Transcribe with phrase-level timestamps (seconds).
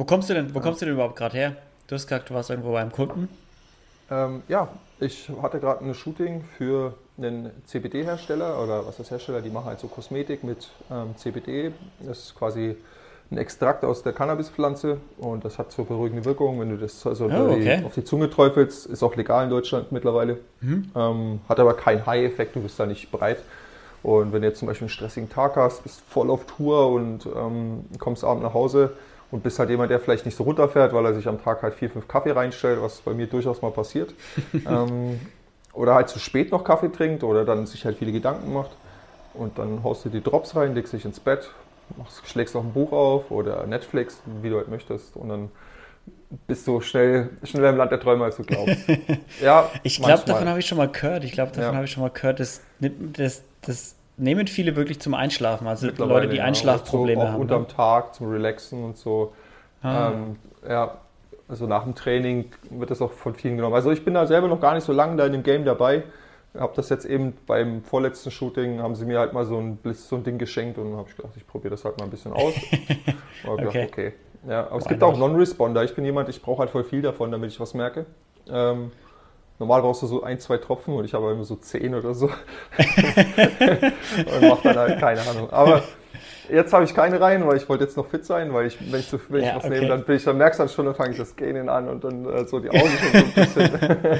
[0.00, 1.56] Wo kommst du denn, wo kommst du denn überhaupt gerade her?
[1.86, 3.28] Du hast gesagt, du warst irgendwo beim Kunden.
[4.10, 9.50] Ähm, ja, ich hatte gerade ein Shooting für einen CBD-Hersteller oder was ist Hersteller, die
[9.50, 11.72] machen halt so Kosmetik mit ähm, CBD.
[11.98, 12.76] Das ist quasi
[13.30, 17.26] ein Extrakt aus der Cannabispflanze und das hat so beruhigende Wirkung, wenn du das also
[17.26, 17.82] Oh, okay.
[17.84, 18.86] auf die Zunge träufelst.
[18.86, 20.38] Ist auch legal in Deutschland mittlerweile.
[20.62, 20.90] Mhm.
[20.96, 23.40] Ähm, hat aber keinen High-Effekt, du bist da nicht breit.
[24.02, 27.26] Und wenn du jetzt zum Beispiel einen stressigen Tag hast, bist voll auf Tour und
[27.26, 28.94] ähm, kommst abends nach Hause
[29.30, 31.74] und bist halt jemand, der vielleicht nicht so runterfährt, weil er sich am Tag halt
[31.74, 34.14] vier, fünf Kaffee reinstellt, was bei mir durchaus mal passiert.
[34.66, 35.20] ähm,
[35.72, 38.70] oder halt zu spät noch Kaffee trinkt oder dann sich halt viele Gedanken macht.
[39.34, 41.50] Und dann haust du die Drops rein, legst dich ins Bett,
[41.96, 45.14] machst, schlägst noch ein Buch auf oder Netflix, wie du halt möchtest.
[45.14, 45.50] Und dann
[46.48, 48.76] bist du schnell, schneller im Land der Träume, als du glaubst.
[49.42, 51.22] ja, Ich glaube, davon habe ich schon mal gehört.
[51.24, 51.74] Ich glaube, davon Ja.
[51.76, 52.40] habe ich schon mal gehört.
[52.40, 55.66] Das, das, das nehmen viele wirklich zum Einschlafen.
[55.66, 56.44] Also Leute, die ja.
[56.44, 57.40] Einschlafprobleme so auch haben.
[57.40, 57.68] unterm Ne?
[57.68, 59.32] Tag zum Relaxen und so.
[59.82, 60.12] Ah.
[60.12, 60.36] Ähm,
[60.68, 60.98] ja,
[61.48, 63.74] also nach dem Training wird das auch von vielen genommen.
[63.74, 66.04] Also ich bin da selber noch gar nicht so lange da in dem Game dabei.
[66.58, 70.08] Habe das jetzt eben beim vorletzten Shooting, haben sie mir halt mal so ein, Blitz,
[70.08, 72.10] so ein Ding geschenkt und dann habe ich gedacht, ich probiere das halt mal ein
[72.10, 72.54] bisschen aus.
[73.44, 73.64] Aber Okay.
[73.64, 74.12] gedacht, okay.
[74.48, 75.14] Ja, aber es Why gibt not?
[75.14, 75.84] auch Non-Responder.
[75.84, 78.06] Ich bin jemand, ich brauche halt voll viel davon, damit ich was merke.
[78.48, 78.90] Ähm,
[79.60, 82.26] normal brauchst du so ein, zwei Tropfen und ich habe immer so zehn oder so.
[82.78, 85.50] und mache dann halt keine Ahnung.
[85.50, 85.82] Aber
[86.48, 89.00] jetzt habe ich keine rein, weil ich wollte jetzt noch fit sein, weil ich, wenn
[89.00, 89.74] ich, so, wenn Ja, ich was okay.
[89.74, 91.88] nehme, dann, bin ich, dann merkst du dann schon, dann fange ich das Gähnen an
[91.88, 93.70] und dann äh, so die Augen schon so ein bisschen.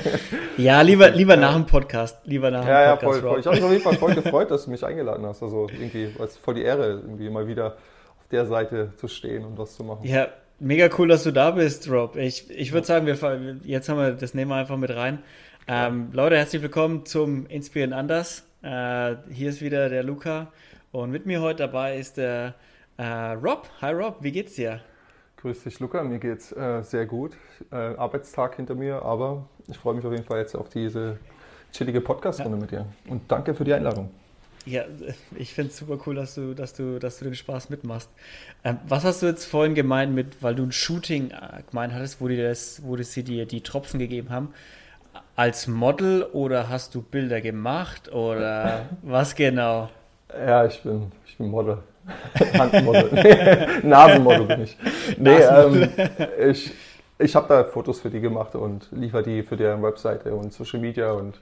[0.59, 2.19] Ja, lieber, lieber nach dem Podcast.
[2.25, 3.21] Lieber nach dem ja, ja, Podcast.
[3.21, 3.41] voll, voll.
[3.41, 5.43] Ich habe mich auf jeden Fall voll gefreut, dass du mich eingeladen hast.
[5.43, 7.77] Also irgendwie, weil es voll die Ehre, irgendwie mal wieder
[8.19, 10.05] auf der Seite zu stehen und was zu machen.
[10.05, 10.29] Ja,
[10.61, 12.17] mega cool, dass du da bist, Rob.
[12.17, 15.21] Ich, ich würde sagen, wir, jetzt haben wir, das nehmen wir einfach mit rein.
[15.67, 18.45] Ähm, Leute, herzlich willkommen zum Inspirieren Anders.
[18.63, 20.53] Äh, hier ist wieder der Luca
[20.93, 22.55] und mit mir heute dabei ist der
[22.99, 23.69] äh, Rob.
[23.81, 24.81] Hi Rob, wie geht's dir?
[25.39, 26.03] Grüß dich, Luca.
[26.03, 27.33] Mir geht's äh, sehr gut.
[27.73, 31.19] Äh, Arbeitstag hinter mir, aber ich freue mich auf jeden Fall jetzt auf diese
[31.73, 32.87] chillige Podcast-Runde mit dir.
[33.09, 34.11] Und danke für die Einladung.
[34.67, 34.85] Ja,
[35.37, 38.11] ich finde es super cool, dass du, dass du, dass du den Spaß mitmachst.
[38.65, 42.21] Ähm, was hast du jetzt vorhin gemeint mit, weil du ein Shooting äh, gemeint hattest,
[42.21, 44.55] wo die das, wo die sie dir die Tropfen gegeben haben?
[45.37, 49.89] Als Model oder hast du Bilder gemacht oder was genau?
[50.33, 51.79] Ja, ich bin, ich bin Model.
[52.59, 53.81] Handmodel.
[53.83, 54.77] Nasenmodel bin ich.
[55.19, 55.89] Nee, ähm,
[56.49, 56.73] ich,
[57.19, 60.81] ich habe da Fotos für die gemacht und liefere die für deren Webseite und Social
[60.81, 61.41] Media und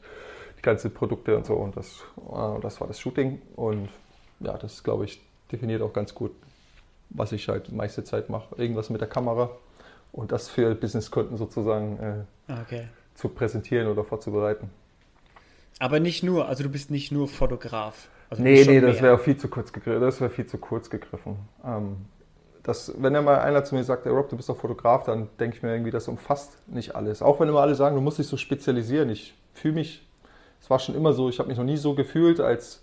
[0.58, 1.54] die ganzen Produkte und so.
[1.54, 3.40] Und das, äh, das war das Shooting.
[3.56, 3.88] Und
[4.40, 6.32] ja, das glaube ich definiert auch ganz gut,
[7.10, 8.54] was ich halt die meiste Zeit mache.
[8.56, 9.50] Irgendwas mit der Kamera
[10.12, 12.88] und das für Businesskunden sozusagen äh, Okay.
[13.14, 14.70] zu präsentieren oder vorzubereiten.
[15.80, 18.08] Aber nicht nur, also du bist nicht nur Fotograf.
[18.30, 20.00] Also Nee, nee, das wäre auch viel zu kurz gegriffen.
[20.00, 21.36] Das wäre viel zu kurz gegriffen.
[21.64, 21.96] Ähm,
[22.62, 25.28] das, wenn ja mal einer zu mir sagt, hey Rob, du bist doch Fotograf, dann
[25.40, 27.22] denke ich mir irgendwie, das umfasst nicht alles.
[27.22, 29.08] Auch wenn immer alle sagen, du musst dich so spezialisieren.
[29.08, 30.06] Ich fühle mich,
[30.60, 32.82] es war schon immer so, ich habe mich noch nie so gefühlt, als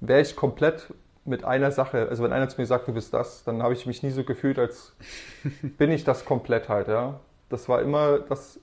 [0.00, 0.92] wäre ich komplett
[1.24, 2.08] mit einer Sache.
[2.08, 4.24] Also wenn einer zu mir sagt, du bist das, dann habe ich mich nie so
[4.24, 4.94] gefühlt, als
[5.78, 7.20] bin ich das komplett halt, ja.
[7.48, 8.58] Das war immer, dass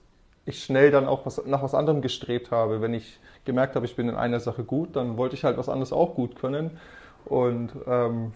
[0.46, 2.82] ich schnell dann auch was, nach was anderem gestrebt habe.
[2.82, 5.70] Wenn ich gemerkt habe, ich bin in einer Sache gut, dann wollte ich halt was
[5.70, 6.78] anderes auch gut können.
[7.26, 8.34] Und ähm,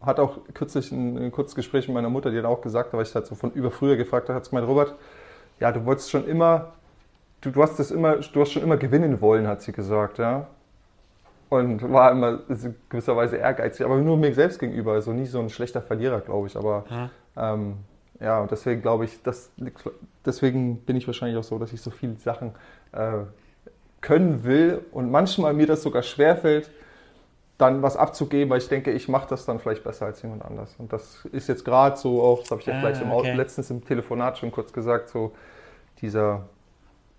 [0.00, 3.02] hat auch kürzlich ein, ein kurzes Gespräch mit meiner Mutter, die hat auch gesagt, weil
[3.02, 4.94] ich halt so von über früher gefragt habe, hat sie gemeint, Robert,
[5.58, 6.72] ja, du wolltest schon immer,
[7.40, 10.48] du, du hast das immer, du hast schon immer gewinnen wollen, hat sie gesagt, ja.
[11.48, 12.40] Und war immer
[12.88, 16.56] gewisserweise ehrgeizig, aber nur mir selbst gegenüber, also nie so ein schlechter Verlierer, glaube ich.
[16.56, 17.78] Aber Ah, ähm,
[18.20, 19.50] ja, und deswegen glaube ich, das
[20.24, 22.52] deswegen bin ich wahrscheinlich auch so, dass ich so viele Sachen
[22.92, 23.24] äh,
[24.00, 26.70] können will und manchmal mir das sogar schwerfällt,
[27.58, 30.74] dann was abzugeben, weil ich denke, ich mache das dann vielleicht besser als jemand anders.
[30.78, 33.34] Und das ist jetzt gerade so auch, das habe ich ja Ah, vielleicht im, okay.
[33.34, 35.32] letztens im Telefonat schon kurz gesagt, so
[36.02, 36.48] dieser,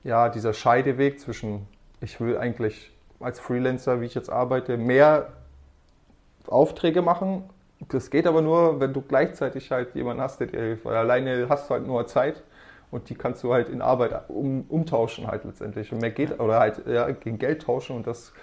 [0.03, 1.67] ja, dieser Scheideweg zwischen,
[1.99, 5.29] ich will eigentlich als Freelancer, wie ich jetzt arbeite, mehr
[6.47, 7.43] Aufträge machen.
[7.89, 10.85] Das geht aber nur, wenn du gleichzeitig halt jemanden hast, der dir hilft.
[10.85, 12.43] Weil alleine hast du halt nur Zeit
[12.89, 15.91] und die kannst du halt in Arbeit um, umtauschen halt letztendlich.
[15.91, 18.33] Und mehr geht, oder halt ja, gegen Geld tauschen und das,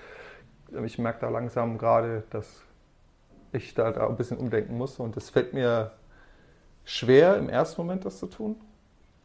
[0.85, 2.62] ich merke da langsam gerade, dass
[3.53, 5.93] ich da, da ein bisschen umdenken muss und es fällt mir
[6.85, 8.56] schwer im ersten Moment das zu tun.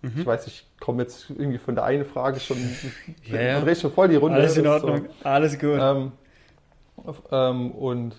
[0.04, 0.12] Mhm.
[0.20, 2.58] Ich weiß, ich komme jetzt irgendwie von der einen Frage schon,
[3.32, 3.60] Ja, ja.
[3.62, 4.38] drehe schon voll die Runde.
[4.38, 5.80] alles in ist so- Ordnung, alles gut.
[5.82, 6.12] ähm,
[7.32, 8.16] ähm, und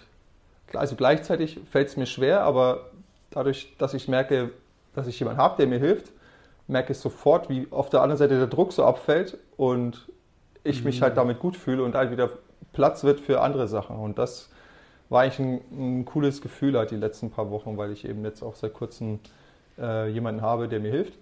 [0.72, 2.90] also gleichzeitig fällt es mir schwer, aber
[3.30, 4.50] dadurch, dass ich merke,
[4.94, 6.10] dass ich jemanden habe, der mir hilft,
[6.66, 10.08] merke ich sofort, wie auf der anderen Seite der Druck so abfällt und
[10.64, 11.04] ich mich Mhm.
[11.04, 12.30] halt damit gut fühle und halt wieder
[12.72, 13.96] Platz wird für andere Sachen.
[13.96, 14.48] Und das
[15.10, 15.60] war eigentlich ein,
[16.00, 19.20] ein cooles Gefühl halt die letzten paar Wochen, weil ich eben jetzt auch seit kurzem
[19.78, 21.12] äh, jemanden habe, der mir hilft.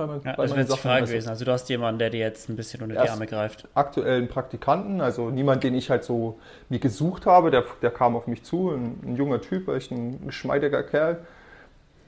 [0.00, 1.28] Bei mein, ja, bei das wäre jetzt die Frage also, gewesen.
[1.28, 3.68] Also du hast jemanden, der dir jetzt ein bisschen unter die Arme greift.
[3.74, 6.38] Aktuellen Praktikanten, also niemand, den ich halt so
[6.68, 10.26] mir gesucht habe, der, der kam auf mich zu, ein, ein junger Typ, echt ein
[10.26, 11.18] geschmeidiger Kerl.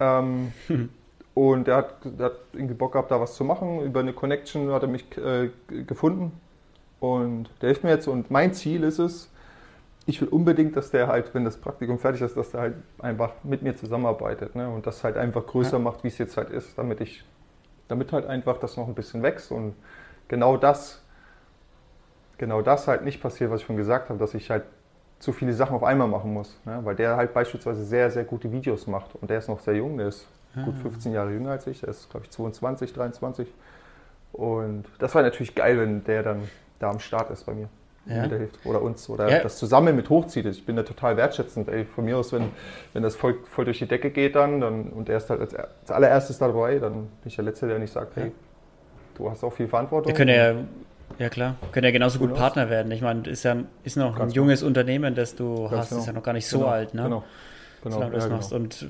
[0.00, 0.53] Ähm,
[1.35, 3.81] Und der hat, der hat, irgendwie Bock gehabt, da was zu machen.
[3.83, 5.49] Über eine Connection hat er mich äh,
[5.85, 6.33] gefunden.
[7.00, 8.06] Und der hilft mir jetzt.
[8.06, 9.31] Und mein Ziel ist es,
[10.05, 13.33] ich will unbedingt, dass der halt, wenn das Praktikum fertig ist, dass der halt einfach
[13.44, 14.55] mit mir zusammenarbeitet.
[14.55, 14.69] Ne?
[14.69, 15.79] Und das halt einfach größer ja.
[15.79, 17.25] macht, wie es jetzt halt ist, damit ich,
[17.93, 19.53] damit halt einfach das noch ein bisschen wächst.
[19.53, 19.75] Und
[20.29, 21.03] genau das,
[22.39, 24.65] genau das halt nicht passiert, was ich schon gesagt habe, dass ich halt
[25.19, 26.59] zu viele Sachen auf einmal machen muss.
[26.65, 26.81] Ne?
[26.85, 29.15] Weil der halt beispielsweise sehr, sehr gute Videos macht.
[29.15, 30.27] Und der ist noch sehr jung, der ist
[30.65, 31.83] gut 15 Jahre jünger als ich.
[31.83, 33.49] Er ist, glaube ich, 22, 23.
[34.33, 36.49] Und das war natürlich geil, wenn der dann
[36.79, 37.69] da am Start ist bei mir.
[38.07, 38.27] Ja.
[38.27, 38.59] Mir hilft.
[38.65, 39.09] Oder uns.
[39.09, 39.43] Oder ja.
[39.43, 40.47] das zusammen mit hochzieht.
[40.47, 41.69] Ich bin da total wertschätzend.
[41.69, 42.51] Ey, von mir aus, wenn,
[42.93, 45.55] wenn das voll, voll durch die Decke geht dann, dann und er ist halt als,
[45.55, 48.33] als allererstes dabei, dann bin ich der Letzte, der nicht sagt, hey,
[49.17, 50.09] du hast auch viel Verantwortung.
[50.09, 50.55] Wir können ja,
[51.19, 52.91] ja klar, können ja genauso gut Partner werden.
[52.91, 54.69] Ich meine, ist ja ist noch Ganz ein junges genau.
[54.69, 56.01] Unternehmen, das du Ganz hast, genau.
[56.01, 56.71] ist ja noch gar nicht so genau.
[56.71, 57.03] alt, ne?
[57.05, 57.25] Genau.
[57.83, 57.95] Genau.
[57.95, 58.51] Solange du das machst.
[58.51, 58.63] Genau.
[58.65, 58.89] Und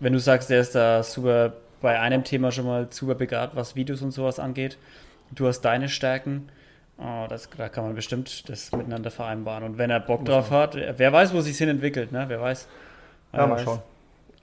[0.00, 3.76] wenn du sagst, der ist da super bei einem Thema schon mal super begabt, was
[3.76, 4.78] Videos und sowas angeht,
[5.32, 6.48] du hast deine Stärken,
[6.98, 9.64] oh, das, da kann man bestimmt das miteinander vereinbaren.
[9.64, 12.24] Und wenn er Bock drauf hat, wer weiß, wo sich hin entwickelt, ne?
[12.28, 12.68] Wer weiß.
[13.32, 13.62] Ja, mal weiß.
[13.62, 13.82] schauen.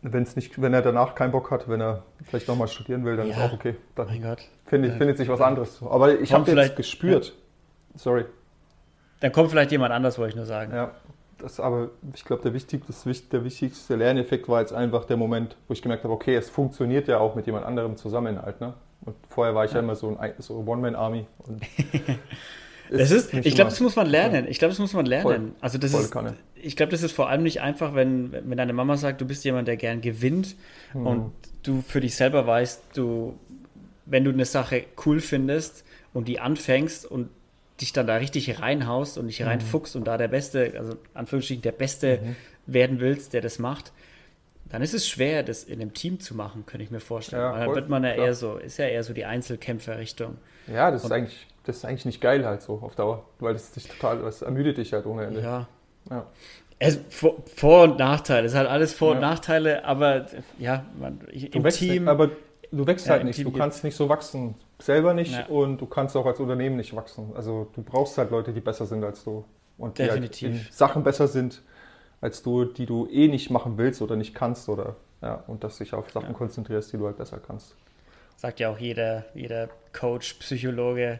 [0.03, 3.27] Wenn's nicht, wenn er danach keinen Bock hat, wenn er vielleicht nochmal studieren will, dann
[3.27, 3.36] ja.
[3.36, 3.75] ist auch okay.
[3.94, 4.39] Dann mein Gott.
[4.65, 5.80] Findet, findet sich was anderes.
[5.83, 7.27] Aber ich habe jetzt gespürt.
[7.27, 8.00] Ja.
[8.00, 8.25] Sorry.
[9.19, 10.74] Dann kommt vielleicht jemand anders, wollte ich nur sagen.
[10.74, 10.92] Ja,
[11.38, 12.83] das aber, ich glaube, der, wichtig,
[13.31, 17.07] der wichtigste Lerneffekt war jetzt einfach der Moment, wo ich gemerkt habe, okay, es funktioniert
[17.07, 18.74] ja auch mit jemand anderem zusammen halt, ne?
[19.03, 21.25] Und vorher war ich ja, immer so ein so One-Man-Army.
[22.92, 24.48] das ist, ich glaube, das muss man lernen.
[24.48, 25.24] Ich glaube, das muss man lernen.
[25.24, 26.36] Voll, also das ist, Kanne.
[26.56, 29.44] ich glaube, das ist vor allem nicht einfach, wenn, wenn deine Mama sagt, du bist
[29.44, 30.56] jemand, der gern gewinnt
[30.92, 31.07] hm.
[31.07, 31.31] und
[31.63, 33.36] du für dich selber weißt, du,
[34.06, 35.83] wenn du eine Sache cool findest
[36.13, 37.30] und die anfängst und
[37.81, 39.48] dich dann da richtig reinhaust und dich mhm.
[39.48, 42.36] reinfuchst und da der Beste, also Anführungsstrichen der Beste mhm.
[42.68, 43.92] werden willst, der das macht,
[44.72, 47.42] dann ist es schwer, das in einem Team zu machen, könnte ich mir vorstellen.
[47.42, 48.28] Ja, dann wird man ja klar.
[48.28, 50.38] eher so, ist ja eher so die Einzelkämpferrichtung.
[50.68, 53.72] Ja, das ist eigentlich, das ist eigentlich nicht geil halt so auf Dauer, weil das
[53.72, 55.42] dich total, das ermüdet dich halt ohne Ende.
[55.42, 55.68] Ja.
[56.10, 56.26] ja.
[56.80, 60.28] Es, Vor-, Vor und Nachteile, es hat alles Vor- und Nachteile, aber
[60.58, 62.08] ja, man, im Team.
[62.08, 62.32] Aber
[62.72, 66.26] du wächst halt nicht, du kannst nicht so wachsen selber nicht und du kannst auch
[66.26, 67.32] als Unternehmen nicht wachsen.
[67.36, 69.46] Also du brauchst halt Leute, die besser sind als du
[69.78, 70.64] und die Definitiv.
[70.64, 71.62] Halt Sachen besser sind
[72.22, 75.80] als du, die du eh nicht machen willst oder nicht kannst oder ja und dass
[75.80, 76.34] dich auf Sachen ja.
[76.34, 77.76] konzentrierst, die du halt besser kannst.
[78.38, 81.20] Sagt ja auch jeder, jeder Coach, Psychologe,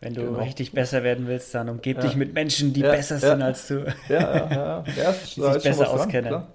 [0.00, 0.40] wenn du genau.
[0.40, 2.02] richtig besser werden willst, dann umgib ja.
[2.02, 3.84] dich mit Menschen, die ja, besser sind als du.
[4.08, 4.84] Ja, ja, ja.
[4.96, 6.32] ja die sich besser auskennen.
[6.32, 6.46] Dran,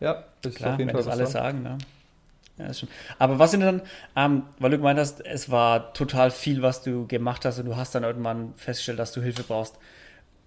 [0.00, 1.62] ja, das klar, ist auf jeden wenn Fall das alle sagen.
[1.62, 1.78] Ne?
[2.58, 2.88] Ja, ist schon.
[3.18, 3.82] Aber was sind dann,
[4.14, 7.76] ähm, weil du gemeint hast, es war total viel, was du gemacht hast und du
[7.76, 9.76] hast dann irgendwann festgestellt, dass du Hilfe brauchst.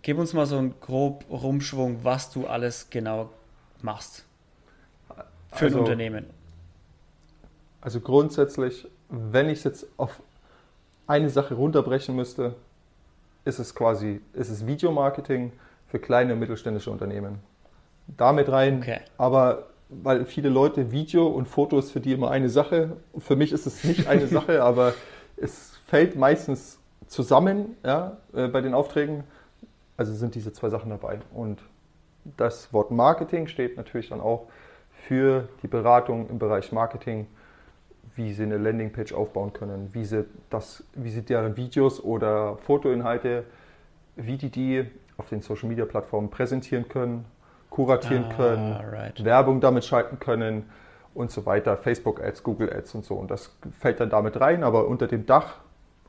[0.01, 3.29] Gib uns mal so einen grob Rumschwung, was du alles genau
[3.81, 4.25] machst
[5.51, 6.25] für also, ein Unternehmen.
[7.81, 10.21] Also grundsätzlich, wenn ich es jetzt auf
[11.07, 12.55] eine Sache runterbrechen müsste,
[13.45, 15.51] ist es quasi, ist es Videomarketing
[15.87, 17.39] für kleine und mittelständische Unternehmen.
[18.07, 18.99] Damit rein, okay.
[19.17, 22.97] aber weil viele Leute Video und Fotos für die immer eine Sache.
[23.17, 24.93] Für mich ist es nicht eine Sache, aber
[25.35, 29.23] es fällt meistens zusammen ja, äh, bei den Aufträgen.
[29.99, 31.19] Also sind diese zwei Sachen dabei.
[31.33, 31.61] Und
[32.37, 34.47] das Wort Marketing steht natürlich dann auch
[34.93, 37.27] für die Beratung im Bereich Marketing,
[38.15, 43.43] wie sie eine Landingpage aufbauen können, wie sie, das, wie sie deren Videos oder Fotoinhalte,
[44.15, 47.25] wie die die auf den Social Media Plattformen präsentieren können,
[47.69, 49.21] kuratieren ah, können, right.
[49.25, 50.69] Werbung damit schalten können
[51.13, 53.15] und so weiter, Facebook-Ads, Google-Ads und so.
[53.15, 55.55] Und das fällt dann damit rein, aber unter dem Dach,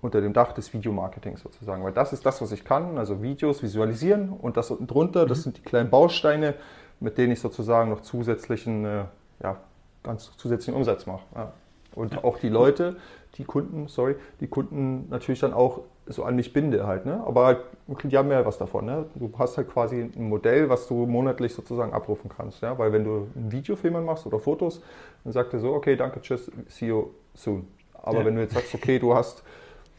[0.02, 1.84] unter dem Dach des Videomarketings sozusagen.
[1.84, 5.28] Weil das ist das, was ich kann, also Videos visualisieren und das unten drunter, mhm.
[5.28, 6.54] das sind die kleinen Bausteine,
[7.00, 9.04] mit denen ich sozusagen noch zusätzlichen, äh,
[9.42, 9.56] ja,
[10.02, 11.22] ganz zusätzlichen Umsatz mache.
[11.34, 11.52] Ja.
[11.94, 12.96] Und auch die Leute,
[13.36, 17.06] die Kunden, sorry, die Kunden natürlich dann auch so an mich binde halt.
[17.06, 17.22] Ne?
[17.24, 17.58] Aber halt,
[18.04, 18.86] die haben ja was davon.
[18.86, 19.06] Ne?
[19.14, 22.62] Du hast halt quasi ein Modell, was du monatlich sozusagen abrufen kannst.
[22.62, 22.78] Ja?
[22.78, 24.82] Weil wenn du ein Videofilm machst oder Fotos,
[25.24, 27.66] dann sagt er so, okay, danke, tschüss, see you soon.
[27.94, 28.24] Aber ja.
[28.24, 29.42] wenn du jetzt sagst, okay, du hast,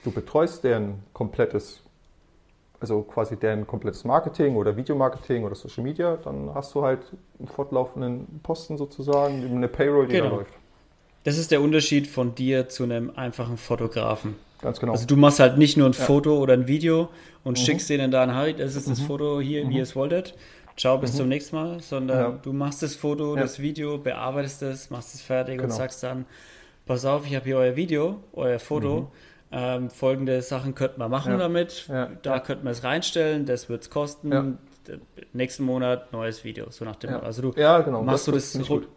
[0.04, 1.82] du betreust deren komplettes,
[2.80, 7.02] also quasi deren komplettes Marketing oder Videomarketing oder Social Media, dann hast du halt
[7.40, 10.30] einen fortlaufenden Posten sozusagen, eine Payroll, die genau.
[10.30, 10.54] da läuft.
[11.24, 14.36] Das ist der Unterschied von dir zu einem einfachen Fotografen.
[14.62, 14.94] Ganz genau.
[14.94, 16.04] Also du machst halt nicht nur ein ja.
[16.04, 17.10] Foto oder ein Video
[17.44, 17.64] und mhm.
[17.64, 19.06] schickst denen dann, hey, das ist das mhm.
[19.06, 19.70] Foto hier, mhm.
[19.70, 20.36] wie ihr es wolltet.
[20.78, 21.18] ciao, bis mhm.
[21.18, 22.40] zum nächsten Mal, sondern ja.
[22.42, 23.42] du machst das Foto, ja.
[23.42, 25.66] das Video, bearbeitest es, machst es fertig genau.
[25.66, 26.26] und sagst dann,
[26.86, 29.12] pass auf, ich habe hier euer Video, euer Foto.
[29.54, 31.38] Ähm, folgende Sachen könnten wir machen ja.
[31.38, 31.90] damit.
[32.22, 34.58] Da könnten wir es reinstellen, das wird es kosten.
[35.34, 37.14] Nächsten Monat neues Video, so nach dem.
[37.16, 38.02] Also du genau.
[38.04, 38.88] machst das, du das, rund,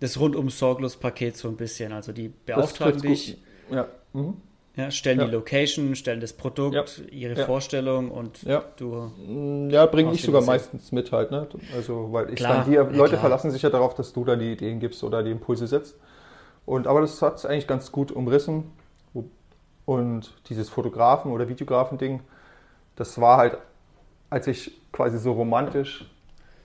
[0.00, 1.92] das rundum sorglos Paket so ein bisschen.
[1.92, 3.38] Also die beauftragen dich.
[3.70, 3.88] Ja.
[4.12, 4.36] Mhm.
[4.76, 5.26] Ja, stellen ja.
[5.26, 7.04] die Location, stellen das Produkt, ja.
[7.12, 7.46] ihre ja.
[7.46, 8.40] Vorstellung und
[8.76, 9.12] du.
[9.24, 11.46] Mm, ja, bringe ich sogar meistens mit halt, ne?
[11.76, 12.64] Also, weil ich klar.
[12.64, 13.20] dann die Leute klar.
[13.20, 15.96] verlassen sich ja darauf, dass du da die Ideen gibst oder die Impulse setzt.
[16.66, 18.72] Und aber das hat es eigentlich ganz gut umrissen.
[19.84, 22.20] Und dieses Fotografen- oder Videografen-Ding,
[22.96, 23.58] das war halt,
[24.30, 26.10] als ich quasi so romantisch,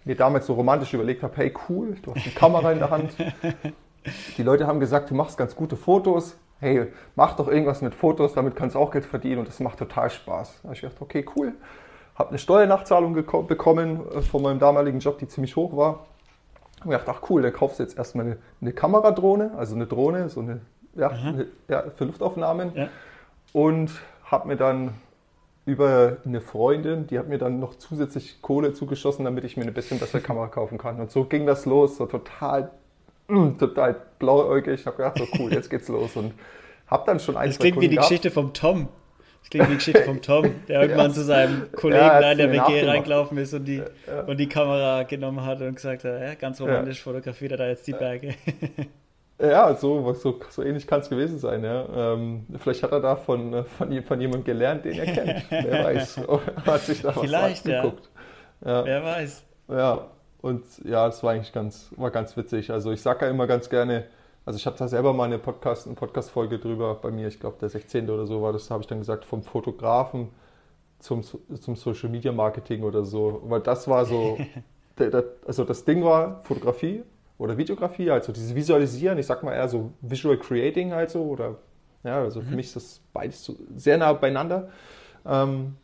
[0.06, 3.12] mir damals so romantisch überlegt habe, hey cool, du hast eine Kamera in der Hand.
[4.38, 8.34] Die Leute haben gesagt, du machst ganz gute Fotos hey, mach doch irgendwas mit Fotos,
[8.34, 10.60] damit kannst du auch Geld verdienen und das macht total Spaß.
[10.62, 11.54] Da habe ich gedacht, okay, cool.
[12.16, 16.06] Habe eine Steuernachzahlung bekommen äh, von meinem damaligen Job, die ziemlich hoch war.
[16.84, 20.30] Und gedacht, ach cool, dann kaufst du jetzt erstmal eine, eine Kameradrohne, also eine Drohne,
[20.30, 20.62] so eine,
[21.00, 22.72] ja, eine, ja für Luftaufnahmen.
[22.76, 22.90] Ja.
[23.54, 23.92] Und
[24.26, 24.94] habe mir dann
[25.66, 29.72] über eine Freundin, die hat mir dann noch zusätzlich Kohle zugeschossen, damit ich mir eine
[29.72, 31.00] bisschen bessere Kamera kaufen kann.
[31.00, 32.72] Und so ging das los, so total
[33.60, 34.80] total blauäugig.
[34.82, 36.16] Ich habe gedacht, so cool, jetzt geht's los.
[36.16, 36.34] Und
[36.88, 38.10] habe dann schon ein, Das klingt wie die gehabt.
[38.10, 38.88] Geschichte vom Tom.
[39.42, 41.14] Das klingt wie die Geschichte vom Tom, der irgendwann ja.
[41.14, 44.22] zu seinem Kollegen ja, in der WG reingelaufen ist und die, ja.
[44.28, 47.88] und die Kamera genommen hat und gesagt hat, ja, ganz romantisch fotografiert er da jetzt
[47.88, 48.36] die Berge.
[49.42, 51.64] Ja, so, so, so ähnlich kann es gewesen sein.
[51.64, 51.86] Ja.
[52.14, 55.46] Ähm, vielleicht hat er da von, von, von jemandem gelernt, den er kennt.
[55.50, 56.22] Wer weiß.
[56.66, 58.10] hat sich da vielleicht, was angeguckt.
[58.66, 58.86] Ja.
[58.86, 59.44] Wer weiß.
[59.70, 60.08] Ja,
[60.42, 62.72] und ja, das war eigentlich ganz, war ganz witzig.
[62.72, 64.06] Also ich sage ja immer ganz gerne,
[64.46, 67.58] also ich habe da selber mal eine Podcast, eine Podcast-Folge drüber bei mir, ich glaube
[67.62, 68.10] der 16.
[68.10, 70.30] oder so war das, habe ich dann gesagt, vom Fotografen
[71.00, 73.42] zum, zum Social Media Marketing oder so.
[73.46, 74.38] Weil das war so,
[75.00, 77.04] der, der, also das Ding war Fotografie
[77.40, 81.56] oder Videografie, also dieses Visualisieren, ich sag mal eher so Visual Creating halt so, oder
[82.04, 82.56] ja, also für mhm.
[82.58, 84.70] mich ist das beides so sehr nah beieinander.
[85.26, 85.76] Ähm,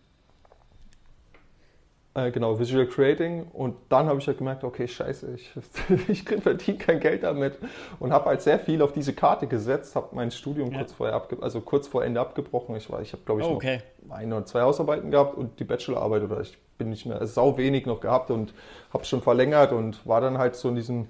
[2.13, 3.47] äh, genau, Visual Creating.
[3.51, 5.51] Und dann habe ich halt gemerkt, okay, scheiße, ich,
[6.07, 7.57] ich verdiene kein Geld damit.
[7.99, 10.79] Und habe halt sehr viel auf diese Karte gesetzt, habe mein Studium ja.
[10.79, 12.75] kurz, vorher abge also kurz vor Ende abgebrochen.
[12.75, 13.81] Ich, ich habe, glaube ich, oh, okay.
[14.05, 17.33] noch ein oder zwei Hausarbeiten gehabt und die Bachelorarbeit oder ich bin nicht mehr, also
[17.33, 18.53] sau wenig noch gehabt und
[18.91, 21.07] habe es schon verlängert und war dann halt so in diesem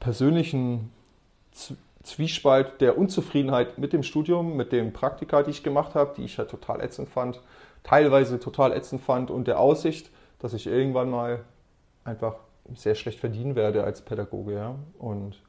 [0.00, 0.90] persönlichen
[2.02, 6.38] Zwiespalt der Unzufriedenheit mit dem Studium, mit den Praktika, die ich gemacht habe, die ich
[6.38, 7.40] halt total ätzend fand,
[7.82, 11.44] teilweise total ätzend fand und der Aussicht, dass ich irgendwann mal
[12.04, 12.36] einfach
[12.74, 14.54] sehr schlecht verdienen werde als Pädagoge.
[14.54, 14.74] Ja?
[14.98, 15.40] Und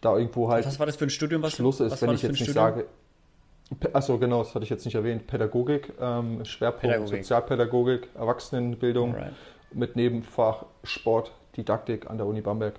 [0.00, 0.66] da irgendwo halt.
[0.66, 2.86] Was war das für ein Studium, was Schluss ist, wenn ich jetzt nicht sage.
[3.92, 5.26] Achso, genau, das hatte ich jetzt nicht erwähnt.
[5.26, 7.18] Pädagogik, ähm, Schwerpunkt Pädagogik.
[7.18, 9.32] Sozialpädagogik, Erwachsenenbildung right.
[9.72, 12.74] mit Nebenfach Sport, Didaktik an der Uni Bamberg.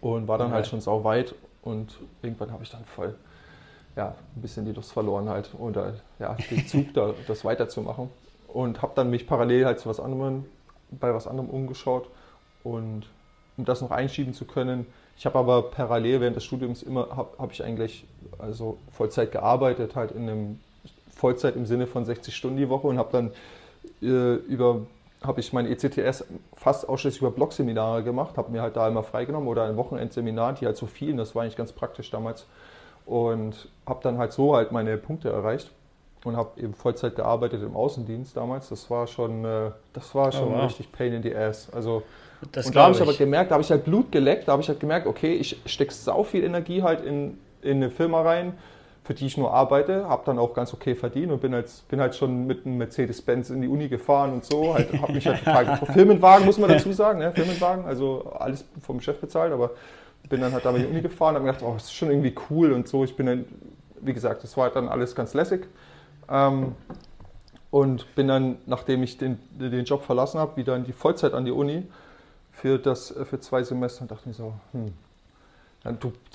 [0.00, 3.14] Und war dann halt schon sau weit und irgendwann habe ich dann voll
[3.96, 8.10] ja, ein bisschen die Lust verloren halt oder ja, den Zug da, das weiterzumachen
[8.48, 10.44] und habe dann mich parallel halt zu was anderem,
[10.90, 12.08] bei was anderem umgeschaut
[12.62, 13.06] und
[13.56, 14.86] um das noch einschieben zu können.
[15.16, 18.06] Ich habe aber parallel während des Studiums immer, habe hab ich eigentlich
[18.38, 20.60] also Vollzeit gearbeitet, halt in einem
[21.10, 23.30] Vollzeit im Sinne von 60 Stunden die Woche und habe dann
[24.02, 24.82] äh, über
[25.26, 29.48] habe ich mein ECTS fast ausschließlich über Blogseminare gemacht, habe mir halt da immer freigenommen
[29.48, 32.46] oder ein Wochenendseminar, die halt so fielen, das war eigentlich ganz praktisch damals
[33.06, 35.70] und habe dann halt so halt meine Punkte erreicht
[36.24, 38.68] und habe eben Vollzeit gearbeitet im Außendienst damals.
[38.68, 40.64] Das war schon, äh, das war schon oh, wow.
[40.64, 41.68] richtig Pain in the Ass.
[41.72, 42.02] Also
[42.52, 44.62] das und da habe ich aber gemerkt, da habe ich halt Blut geleckt, da habe
[44.62, 48.54] ich halt gemerkt, okay, ich stecke sau viel Energie halt in, in eine Firma rein,
[49.06, 52.00] für die ich nur arbeite, habe dann auch ganz okay verdient und bin halt, bin
[52.00, 54.74] halt schon mit einem Mercedes-Benz in die Uni gefahren und so.
[54.74, 57.30] Halt, habe mich halt total Firmenwagen, muss man dazu sagen, ne?
[57.32, 59.70] Firmenwagen, also alles vom Chef bezahlt, aber
[60.28, 62.10] bin dann halt da in die Uni gefahren, habe mir gedacht, oh, das ist schon
[62.10, 63.04] irgendwie cool und so.
[63.04, 63.44] Ich bin dann,
[64.00, 65.68] wie gesagt, das war halt dann alles ganz lässig.
[66.28, 66.74] Ähm,
[67.70, 71.44] und bin dann, nachdem ich den, den Job verlassen habe, wieder in die Vollzeit an
[71.44, 71.84] die Uni
[72.50, 74.92] für, das, für zwei Semester und dachte mir so, hm,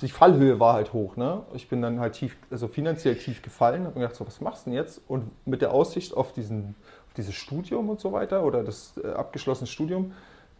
[0.00, 1.16] die Fallhöhe war halt hoch.
[1.16, 1.42] Ne?
[1.54, 4.66] Ich bin dann halt tief, also finanziell tief gefallen, habe mir gedacht, so, was machst
[4.66, 5.00] du denn jetzt?
[5.08, 6.74] Und mit der Aussicht auf, diesen,
[7.08, 10.12] auf dieses Studium und so weiter oder das äh, abgeschlossene Studium,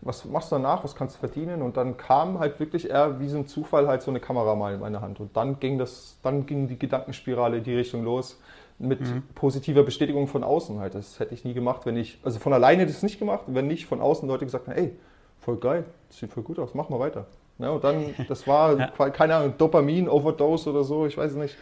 [0.03, 1.63] was machst du danach, was kannst du verdienen?
[1.63, 4.75] Und dann kam halt wirklich eher wie so ein Zufall halt so eine Kamera mal
[4.75, 5.21] in meine Hand.
[5.21, 8.41] Und dann ging das, dann ging die Gedankenspirale in die Richtung los
[8.79, 9.23] mit mhm.
[9.35, 10.97] positiver Bestätigung von außen halt.
[10.97, 13.45] Das hätte ich nie gemacht, wenn ich, also von alleine hätte ich es nicht gemacht,
[13.47, 14.97] wenn nicht von außen Leute gesagt haben, ey,
[15.39, 17.27] voll geil, sieht voll gut aus, mach mal weiter.
[17.63, 19.11] Ja, und dann, das war, ja.
[19.11, 21.57] keine Ahnung, Dopamin-Overdose oder so, ich weiß es nicht.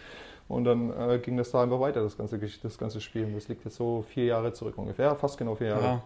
[0.49, 3.31] Und dann äh, ging das da einfach weiter, das ganze, das ganze Spiel.
[3.35, 5.85] Das liegt jetzt so vier Jahre zurück ungefähr, fast genau vier Jahre.
[5.85, 6.03] Ja.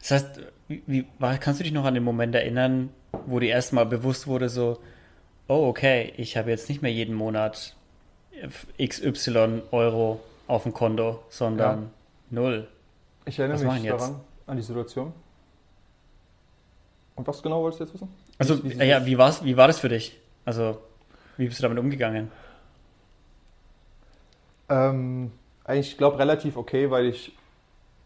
[0.00, 1.06] Das heißt, wie,
[1.40, 2.90] kannst du dich noch an den Moment erinnern,
[3.26, 4.78] wo dir erstmal bewusst wurde, so,
[5.48, 7.74] oh, okay, ich habe jetzt nicht mehr jeden Monat
[8.78, 11.88] XY Euro auf dem Konto, sondern ja.
[12.30, 12.68] null.
[13.24, 15.12] Ich erinnere was mich daran, an die Situation.
[17.14, 18.08] Und was genau wolltest du jetzt wissen?
[18.50, 20.18] Also, ja, wie, war's, wie war das für dich?
[20.44, 20.78] Also,
[21.36, 22.30] wie bist du damit umgegangen?
[24.68, 25.30] Ähm,
[25.64, 27.36] eigentlich, ich glaube, relativ okay, weil ich,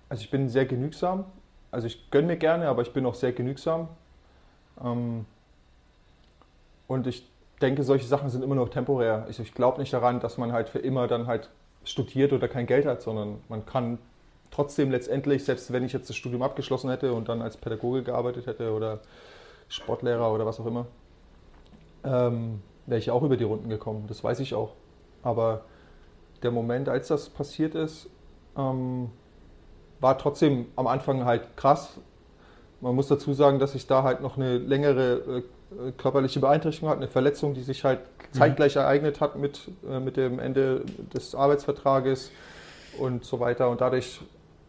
[0.09, 1.25] also ich bin sehr genügsam.
[1.71, 3.89] Also ich gönne mir gerne, aber ich bin auch sehr genügsam.
[4.83, 5.27] Ähm,
[6.87, 7.27] und ich
[7.61, 9.27] denke, solche Sachen sind immer noch temporär.
[9.29, 11.49] Ich, ich glaube nicht daran, dass man halt für immer dann halt
[11.85, 13.99] studiert oder kein Geld hat, sondern man kann
[14.51, 18.47] trotzdem letztendlich, selbst wenn ich jetzt das Studium abgeschlossen hätte und dann als Pädagoge gearbeitet
[18.47, 19.01] hätte oder
[19.69, 20.87] Sportlehrer oder was auch immer,
[22.05, 24.05] ähm, wäre ich auch über die Runden gekommen.
[24.09, 24.73] Das weiß ich auch.
[25.23, 25.63] Aber
[26.43, 28.09] der Moment, als das passiert ist,
[28.57, 29.11] ähm,
[30.01, 31.99] war trotzdem am Anfang halt krass.
[32.81, 37.01] Man muss dazu sagen, dass ich da halt noch eine längere äh, körperliche Beeinträchtigung hatte,
[37.01, 38.39] eine Verletzung, die sich halt mhm.
[38.39, 42.31] zeitgleich ereignet hat mit, äh, mit dem Ende des Arbeitsvertrages
[42.99, 43.71] und so weiter.
[43.71, 44.21] Und dadurch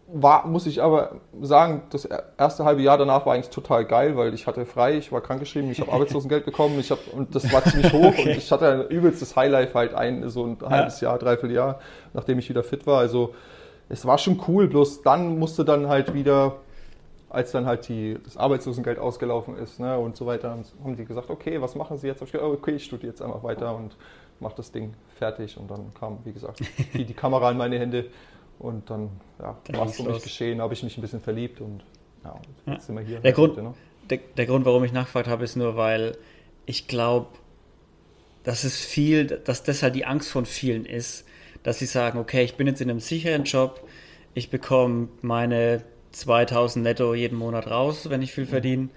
[0.09, 4.33] war, muss ich aber sagen, das erste halbe Jahr danach war eigentlich total geil, weil
[4.33, 7.63] ich hatte frei, ich war krankgeschrieben, ich habe Arbeitslosengeld bekommen, ich hab, und das war
[7.65, 8.23] ziemlich hoch okay.
[8.23, 10.69] und ich hatte ein übelstes Highlife halt ein, so ein ja.
[10.69, 11.79] halbes Jahr, dreiviertel Jahr,
[12.13, 12.99] nachdem ich wieder fit war.
[12.99, 13.33] Also
[13.89, 16.55] es war schon cool, bloß dann musste dann halt wieder,
[17.29, 21.29] als dann halt die, das Arbeitslosengeld ausgelaufen ist ne, und so weiter, haben die gesagt,
[21.29, 22.21] okay, was machen Sie jetzt?
[22.21, 23.97] Ich gesagt, okay, ich studiere jetzt einfach weiter und
[24.39, 26.61] mache das Ding fertig und dann kam, wie gesagt,
[26.93, 28.05] die, die Kamera in meine Hände
[28.59, 29.09] und dann
[29.39, 31.83] ja, war es um mich geschehen, habe ich mich ein bisschen verliebt und
[32.23, 32.79] ja, jetzt ja.
[32.79, 33.19] sind wir hier.
[33.19, 33.73] Der Grund, heute, ne?
[34.09, 36.17] der, der Grund, warum ich nachgefragt habe, ist nur, weil
[36.65, 37.27] ich glaube,
[38.43, 41.25] dass es viel, dass das halt die Angst von vielen ist,
[41.63, 43.81] dass sie sagen, okay, ich bin jetzt in einem sicheren Job,
[44.33, 48.49] ich bekomme meine 2000 netto jeden Monat raus, wenn ich viel mhm.
[48.49, 48.89] verdiene.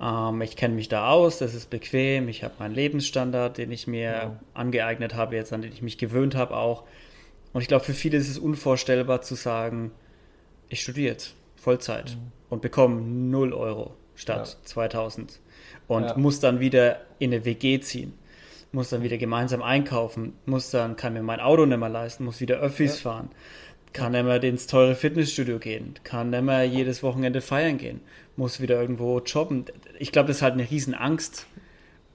[0.00, 3.86] Ähm, ich kenne mich da aus, das ist bequem, ich habe meinen Lebensstandard, den ich
[3.86, 4.40] mir ja.
[4.54, 6.84] angeeignet habe, jetzt an den ich mich gewöhnt habe auch.
[7.52, 9.90] Und ich glaube, für viele ist es unvorstellbar zu sagen,
[10.68, 12.32] ich studiere jetzt Vollzeit mhm.
[12.50, 14.64] und bekomme 0 Euro statt ja.
[14.64, 15.40] 2000
[15.86, 16.16] und ja.
[16.16, 18.12] muss dann wieder in eine WG ziehen,
[18.72, 22.40] muss dann wieder gemeinsam einkaufen, muss dann, kann mir mein Auto nicht mehr leisten, muss
[22.40, 23.10] wieder Öffis ja.
[23.10, 23.30] fahren,
[23.92, 28.00] kann nicht mehr ins teure Fitnessstudio gehen, kann nicht mehr jedes Wochenende feiern gehen,
[28.36, 29.64] muss wieder irgendwo jobben.
[29.98, 31.46] Ich glaube, das ist halt eine Riesenangst,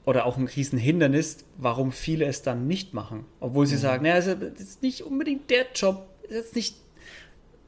[0.06, 3.26] oder auch ein Riesenhindernis, warum viele es dann nicht machen.
[3.40, 3.80] Obwohl sie mhm.
[3.80, 6.76] sagen, naja, das ist nicht unbedingt der Job, das ist jetzt nicht,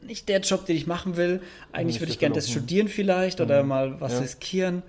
[0.02, 1.41] nicht der Job, den ich machen will.
[1.71, 3.69] Eigentlich würde ich gerne das studieren vielleicht oder mhm.
[3.69, 4.19] mal was ja.
[4.19, 4.84] riskieren.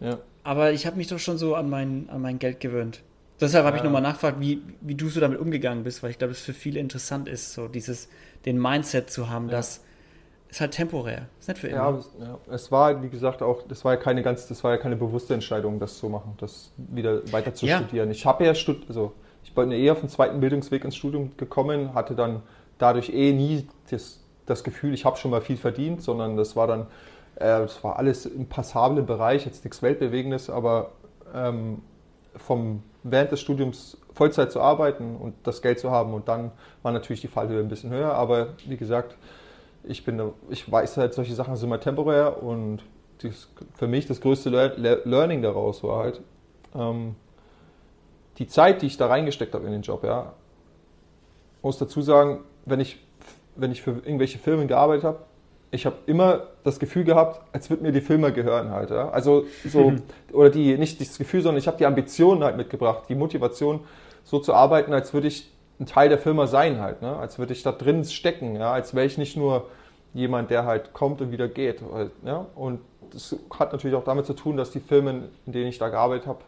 [0.00, 0.18] Ja.
[0.42, 3.02] Aber ich habe mich doch schon so an mein, an mein Geld gewöhnt.
[3.40, 3.82] Deshalb habe ja.
[3.82, 6.54] ich nochmal nachgefragt, wie, wie du so damit umgegangen bist, weil ich glaube, es für
[6.54, 8.08] viele interessant ist, so dieses,
[8.44, 9.82] den Mindset zu haben, dass
[10.50, 12.00] ist halt temporär, ist nicht für immer.
[12.18, 14.78] Ja, ja, es war, wie gesagt, auch, das war ja keine ganz, das war ja
[14.78, 17.78] keine bewusste Entscheidung, das zu machen, das wieder weiter zu ja.
[17.78, 18.10] studieren.
[18.10, 21.94] Ich habe ja stud also ich bin eher auf den zweiten Bildungsweg ins Studium gekommen,
[21.94, 22.42] hatte dann
[22.78, 26.66] dadurch eh nie das, das Gefühl, ich habe schon mal viel verdient, sondern das war
[26.66, 26.82] dann,
[27.36, 30.92] äh, das war alles im passablen Bereich, jetzt nichts Weltbewegendes, aber
[31.34, 31.82] ähm,
[32.36, 36.50] vom während des Studiums Vollzeit zu arbeiten und das Geld zu haben und dann
[36.82, 39.16] war natürlich die Fallhöhe ein bisschen höher, aber wie gesagt,
[39.88, 40.20] ich, bin,
[40.50, 42.80] ich weiß halt, solche Sachen sind immer temporär und
[43.22, 46.20] das, für mich das größte Learning daraus war halt,
[46.74, 47.16] ähm,
[48.38, 50.32] die Zeit, die ich da reingesteckt habe in den Job, ja,
[51.62, 52.98] muss dazu sagen, wenn ich,
[53.56, 55.18] wenn ich für irgendwelche Firmen gearbeitet habe,
[55.70, 58.90] ich habe immer das Gefühl gehabt, als würde mir die Firma gehören halt.
[58.90, 59.10] Ja?
[59.10, 60.02] Also so, mhm.
[60.32, 63.80] oder die, nicht das Gefühl, sondern ich habe die Ambitionen halt mitgebracht, die Motivation,
[64.24, 67.16] so zu arbeiten, als würde ich ein Teil der Firma sein halt, ne?
[67.16, 68.72] als würde ich da drin stecken, ja?
[68.72, 69.66] als wäre ich nicht nur
[70.14, 71.82] jemand, der halt kommt und wieder geht.
[72.24, 72.46] Ja?
[72.54, 75.88] Und das hat natürlich auch damit zu tun, dass die Firmen, in denen ich da
[75.88, 76.40] gearbeitet habe,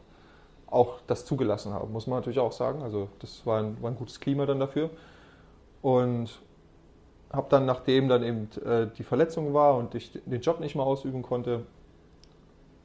[0.67, 2.83] auch das zugelassen haben, muss man natürlich auch sagen.
[2.83, 4.91] Also das war ein, war ein gutes Klima dann dafür.
[5.83, 6.31] Und
[7.33, 10.85] habe dann, nachdem dann eben äh, die Verletzung war und ich den Job nicht mehr
[10.85, 11.65] ausüben konnte,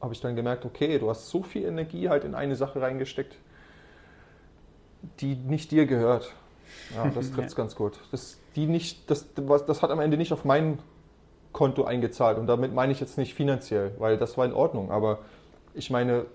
[0.01, 3.35] habe ich dann gemerkt, okay, du hast so viel Energie halt in eine Sache reingesteckt,
[5.19, 6.33] die nicht dir gehört.
[6.95, 7.57] Ja, das trifft es ja.
[7.57, 7.93] ganz gut.
[8.11, 10.79] Das, die nicht, das, das hat am Ende nicht auf mein
[11.51, 12.37] Konto eingezahlt.
[12.37, 14.91] Und damit meine ich jetzt nicht finanziell, weil das war in Ordnung.
[14.91, 15.19] Aber
[15.73, 16.25] ich meine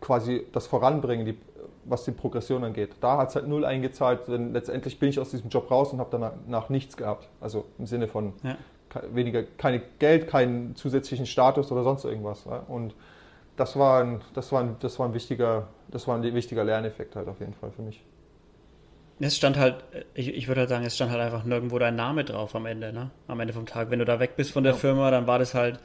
[0.00, 1.38] quasi das Voranbringen, die,
[1.84, 2.90] was die Progression angeht.
[3.00, 5.98] Da hat es halt null eingezahlt, denn letztendlich bin ich aus diesem Job raus und
[5.98, 7.28] habe danach nichts gehabt.
[7.40, 8.56] Also im Sinne von ja.
[9.12, 12.44] weniger, keine Geld, keinen zusätzlichen Status oder sonst irgendwas.
[12.68, 12.94] Und
[13.56, 17.16] das war ein, das war ein, das war ein wichtiger, das war ein wichtiger Lerneffekt
[17.16, 18.04] halt auf jeden Fall für mich.
[19.18, 19.76] Es stand halt,
[20.14, 22.92] ich, ich würde halt sagen, es stand halt einfach nirgendwo dein Name drauf am Ende,
[22.92, 23.10] ne?
[23.28, 23.90] Am Ende vom Tag.
[23.90, 24.78] Wenn du da weg bist von der ja.
[24.78, 25.80] Firma, dann war das halt,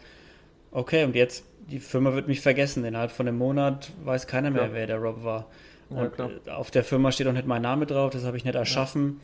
[0.71, 2.83] okay, und jetzt, die Firma wird mich vergessen.
[2.83, 4.73] Innerhalb von einem Monat weiß keiner mehr, ja.
[4.73, 5.47] wer der Rob war.
[5.89, 8.55] Und ja, auf der Firma steht auch nicht mein Name drauf, das habe ich nicht
[8.55, 9.19] erschaffen.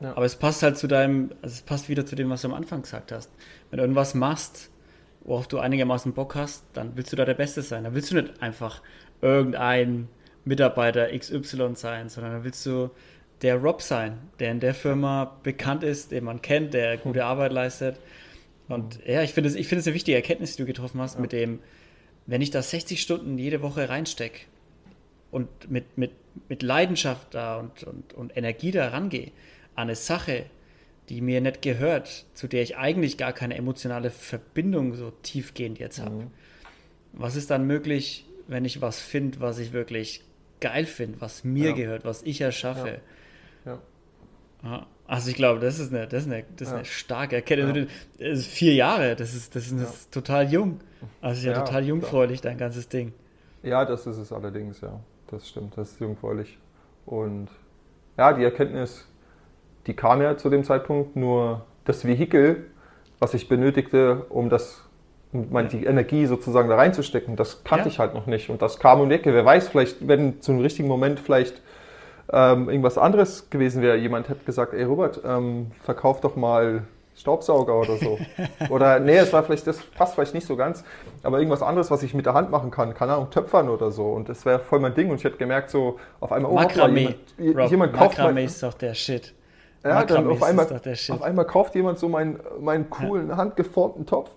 [0.00, 0.16] Ja.
[0.16, 2.54] Aber es passt halt zu deinem, also es passt wieder zu dem, was du am
[2.54, 3.30] Anfang gesagt hast.
[3.70, 4.70] Wenn du irgendwas machst,
[5.24, 7.84] worauf du einigermaßen Bock hast, dann willst du da der Beste sein.
[7.84, 8.80] Dann willst du nicht einfach
[9.20, 10.08] irgendein
[10.44, 12.90] Mitarbeiter XY sein, sondern dann willst du
[13.42, 17.52] der Rob sein, der in der Firma bekannt ist, den man kennt, der gute Arbeit
[17.52, 18.00] leistet.
[18.68, 21.20] Und ja, ich finde es find eine wichtige Erkenntnis, die du getroffen hast, ja.
[21.20, 21.60] mit dem,
[22.26, 24.40] wenn ich da 60 Stunden jede Woche reinstecke
[25.30, 26.12] und mit, mit,
[26.48, 29.30] mit Leidenschaft da und, und, und Energie da rangehe
[29.74, 30.46] an eine Sache,
[31.08, 36.00] die mir nicht gehört, zu der ich eigentlich gar keine emotionale Verbindung so tiefgehend jetzt
[36.00, 36.16] habe.
[36.16, 36.30] Mhm.
[37.12, 40.22] Was ist dann möglich, wenn ich was finde, was ich wirklich
[40.60, 41.76] geil finde, was mir ja.
[41.76, 42.88] gehört, was ich erschaffe?
[42.88, 43.00] Ja.
[44.62, 44.86] Ja.
[45.06, 47.88] Also ich glaube, das ist eine, das ist eine, das ist eine starke Erkenntnis.
[48.18, 50.80] Ist vier Jahre, das ist, das ist, das ist total jung.
[51.22, 53.14] Also ist ja, total jungfräulich, dein ganzes Ding.
[53.62, 55.00] Ja, das ist es allerdings, ja.
[55.30, 56.58] Das stimmt, das ist jungfräulich.
[57.06, 57.48] Und
[58.18, 59.08] ja, die Erkenntnis,
[59.86, 62.66] die kam ja zu dem Zeitpunkt nur das Vehikel,
[63.18, 64.84] was ich benötigte, um das
[65.32, 67.90] um die Energie sozusagen da reinzustecken, das kannte ja.
[67.90, 68.48] ich halt noch nicht.
[68.48, 69.34] Und das kam um die Ecke.
[69.34, 71.60] Wer weiß, vielleicht, wenn zu einem richtigen Moment vielleicht
[72.32, 76.84] ähm, irgendwas anderes gewesen wäre, jemand hätte gesagt, ey Robert, ähm, verkauf doch mal
[77.18, 78.18] Staubsauger oder so.
[78.70, 80.84] oder nee, es war vielleicht, das passt vielleicht nicht so ganz,
[81.22, 84.06] aber irgendwas anderes, was ich mit der Hand machen kann, keine Ahnung, Töpfern oder so.
[84.10, 85.10] Und das wäre voll mein Ding.
[85.10, 88.74] Und ich hätte gemerkt, so auf einmal, oh, Makramee, jemand, jemand kauft Makramee ist doch
[88.74, 89.34] der Shit.
[89.84, 93.36] Ja, dann auf einmal, auf einmal kauft jemand so meinen, meinen coolen, ja.
[93.36, 94.30] handgeformten Topf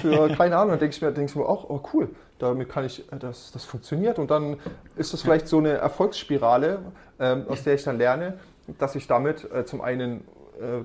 [0.00, 2.84] für, keine Ahnung, dann denke ich mir, denke ich mir auch, oh cool, damit kann
[2.84, 4.18] ich, äh, das, das funktioniert.
[4.18, 4.56] Und dann
[4.96, 6.80] ist das vielleicht so eine Erfolgsspirale,
[7.18, 8.38] ähm, aus der ich dann lerne,
[8.78, 10.22] dass ich damit äh, zum einen
[10.60, 10.84] äh,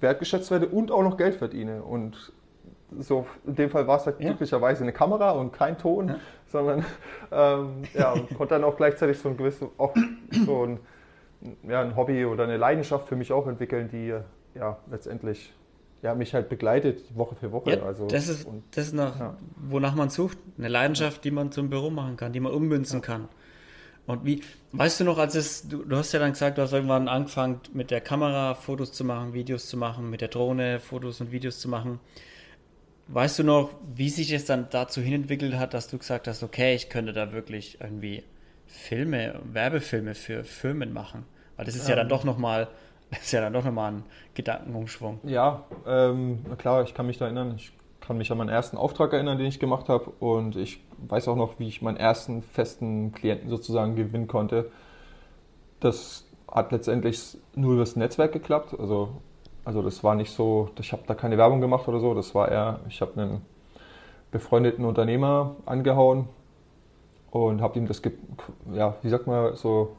[0.00, 1.82] wertgeschätzt werde und auch noch Geld verdiene.
[1.82, 2.32] Und
[2.98, 4.28] so in dem Fall war es halt ja.
[4.28, 6.16] glücklicherweise eine Kamera und kein Ton, ja.
[6.48, 6.84] sondern
[7.30, 9.94] ähm, ja, konnte dann auch gleichzeitig so ein gewisses, auch
[10.44, 10.80] so ein
[11.68, 14.14] ja, ein Hobby oder eine Leidenschaft für mich auch entwickeln, die
[14.54, 15.52] ja letztendlich
[16.02, 17.70] ja, mich halt begleitet Woche für Woche.
[17.70, 19.36] Ja, also, das ist, und, das ist nach, ja.
[19.56, 20.38] wonach man sucht.
[20.58, 23.28] Eine Leidenschaft, die man zum Büro machen kann, die man ummünzen kann.
[24.06, 26.72] Und wie, weißt du noch, als es, du, du, hast ja dann gesagt, du hast
[26.72, 31.20] irgendwann angefangen, mit der Kamera Fotos zu machen, Videos zu machen, mit der Drohne Fotos
[31.20, 32.00] und Videos zu machen.
[33.08, 36.74] Weißt du noch, wie sich es dann dazu hinentwickelt hat, dass du gesagt hast, okay,
[36.74, 38.22] ich könnte da wirklich irgendwie
[38.66, 41.24] Filme, Werbefilme für Firmen machen?
[41.56, 42.68] Weil das ist ja, ja dann doch nochmal,
[43.10, 44.02] das ist ja dann doch nochmal ein
[44.34, 45.20] Gedankenumschwung.
[45.24, 47.54] Ja, ähm, klar, ich kann mich da erinnern.
[47.56, 50.10] Ich kann mich an meinen ersten Auftrag erinnern, den ich gemacht habe.
[50.20, 54.70] Und ich weiß auch noch, wie ich meinen ersten festen Klienten sozusagen gewinnen konnte.
[55.80, 58.74] Das hat letztendlich nur über das Netzwerk geklappt.
[58.78, 59.20] Also,
[59.64, 62.14] also das war nicht so, ich habe da keine Werbung gemacht oder so.
[62.14, 63.42] Das war eher, ich habe einen
[64.30, 66.28] befreundeten Unternehmer angehauen,
[67.30, 68.02] und habe ihm das,
[68.72, 69.96] ja, wie sagt man so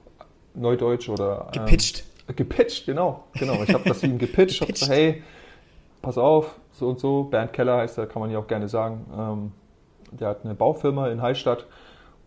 [0.54, 2.04] neudeutsch oder ähm, gepitcht.
[2.36, 3.64] Gepitcht, genau, genau.
[3.64, 5.24] Ich habe das ihm gepitcht, habe gesagt, hey,
[6.02, 7.24] pass auf, so und so.
[7.24, 9.06] Bernd Keller heißt er, kann man ja auch gerne sagen.
[9.18, 9.52] Ähm,
[10.12, 11.66] der hat eine Baufirma in Hallstatt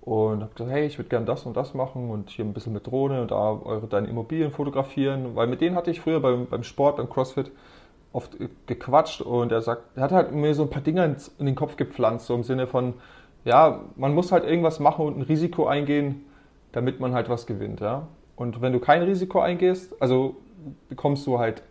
[0.01, 2.73] und habe gesagt, hey, ich würde gerne das und das machen und hier ein bisschen
[2.73, 6.47] mit Drohne und da eure deine Immobilien fotografieren, weil mit denen hatte ich früher beim,
[6.47, 7.51] beim Sport, beim CrossFit
[8.12, 8.37] oft
[8.67, 11.77] gequatscht und er sagt, er hat halt mir so ein paar Dinge in den Kopf
[11.77, 12.95] gepflanzt, so im Sinne von,
[13.45, 16.25] ja, man muss halt irgendwas machen und ein Risiko eingehen,
[16.73, 18.07] damit man halt was gewinnt, ja.
[18.37, 20.37] Und wenn du kein Risiko eingehst, also
[20.88, 21.62] bekommst du halt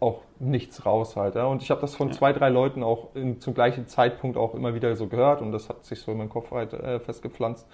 [0.00, 1.44] auch nichts raus halt, ja.
[1.46, 2.14] Und ich habe das von ja.
[2.14, 5.68] zwei, drei Leuten auch in, zum gleichen Zeitpunkt auch immer wieder so gehört und das
[5.68, 7.66] hat sich so in meinem Kopf halt äh, festgepflanzt.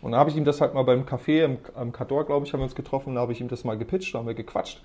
[0.00, 2.52] Und dann habe ich ihm das halt mal beim Café, im, am Kador, glaube ich,
[2.52, 4.82] haben wir uns getroffen, da habe ich ihm das mal gepitcht, da haben wir gequatscht.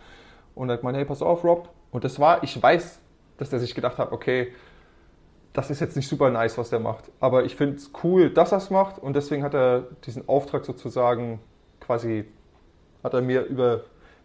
[0.55, 1.69] Und er hat gemeint, hey, pass auf, Rob.
[1.91, 2.99] Und das war, ich weiß,
[3.37, 4.53] dass er sich gedacht hat, okay,
[5.53, 7.11] das ist jetzt nicht super nice, was der macht.
[7.19, 10.65] Aber ich finde es cool, dass er es macht und deswegen hat er diesen Auftrag
[10.65, 11.39] sozusagen
[11.79, 12.25] quasi,
[13.03, 13.81] hat er mir über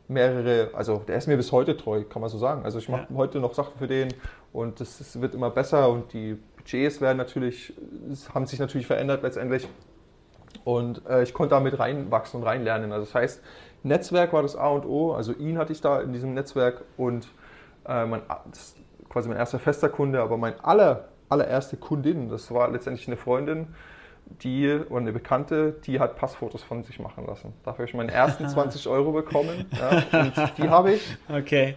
[0.09, 2.65] mehrere, also der ist mir bis heute treu, kann man so sagen.
[2.65, 3.17] Also ich mache ja.
[3.17, 4.09] heute noch Sachen für den
[4.53, 7.73] und das wird immer besser und die Budgets werden natürlich,
[8.35, 9.67] haben sich natürlich verändert letztendlich.
[10.65, 12.93] Und äh, ich konnte damit reinwachsen und reinlernen.
[12.93, 13.43] Also das heißt,
[13.83, 17.29] Netzwerk war das A und O, also ihn hatte ich da in diesem Netzwerk und
[17.87, 18.77] äh, mein, das,
[19.09, 23.69] quasi mein erster fester Kunde, aber mein aller allererste Kundin, das war letztendlich eine Freundin,
[24.43, 27.53] die oder eine Bekannte, die hat Passfotos von sich machen lassen.
[27.65, 29.67] Dafür habe ich meinen ersten 20 Euro bekommen.
[29.79, 31.17] Ja, und die habe ich.
[31.29, 31.77] Okay.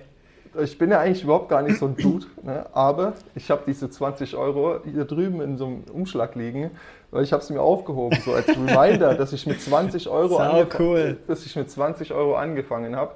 [0.59, 3.91] Ich bin ja eigentlich überhaupt gar nicht so ein Dude, ne, aber ich habe diese
[3.91, 6.71] 20 Euro hier drüben in so einem Umschlag liegen,
[7.11, 10.41] weil ich habe sie mir aufgehoben, so als Reminder, dass ich mit 20 Euro,
[10.79, 11.17] cool.
[11.27, 13.11] dass ich mit 20 Euro angefangen habe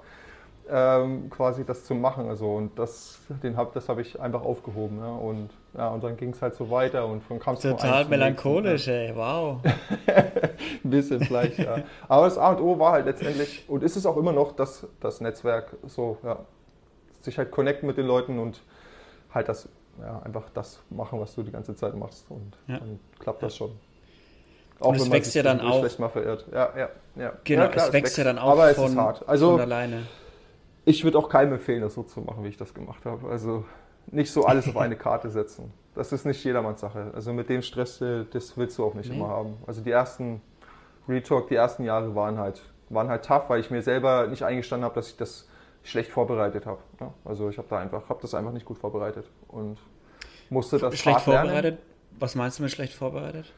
[0.72, 2.28] ähm, quasi das zu machen.
[2.28, 3.20] Also, und das,
[3.56, 4.98] hab, das habe ich einfach aufgehoben.
[4.98, 5.12] Ne?
[5.12, 8.92] Und, ja, und dann ging es halt so weiter und von kam Total melancholisch, nächsten,
[8.92, 9.60] ey, wow.
[10.84, 11.78] Ein bisschen vielleicht, ja.
[12.10, 14.86] Aber das A und O war halt letztendlich, und ist es auch immer noch, das,
[15.00, 16.40] das Netzwerk so, ja,
[17.22, 18.62] sich halt connecten mit den Leuten und
[19.34, 19.70] halt das,
[20.02, 22.26] ja, einfach das machen, was du die ganze Zeit machst.
[22.30, 22.80] Und ja.
[22.80, 23.72] dann klappt das schon.
[24.80, 25.82] Auch und es wächst ja dann auch.
[26.00, 26.48] Mal verirrt.
[26.52, 27.34] Ja, ja, ja.
[27.44, 29.30] Genau, ja, klar, es, wächst es ja dann auch aber von, es ist hart.
[29.30, 30.04] Also, von alleine.
[30.84, 33.30] Ich würde auch keinem empfehlen, das so zu machen, wie ich das gemacht habe.
[33.30, 33.64] Also
[34.08, 35.72] nicht so alles auf eine Karte setzen.
[35.94, 37.12] Das ist nicht jedermanns Sache.
[37.14, 39.18] Also mit dem Stress, äh, das willst du auch nicht nee.
[39.18, 39.58] immer haben.
[39.68, 40.42] Also die ersten
[41.08, 44.86] Retalk, die ersten Jahre waren halt, waren halt tough, weil ich mir selber nicht eingestanden
[44.86, 45.48] habe, dass ich das
[45.84, 46.80] schlecht vorbereitet habe.
[47.00, 49.78] Ja, also ich habe da einfach, habe das einfach nicht gut vorbereitet und
[50.50, 51.64] musste das schlecht vorbereitet.
[51.64, 51.78] Lernen.
[52.20, 53.52] Was meinst du mit schlecht vorbereitet?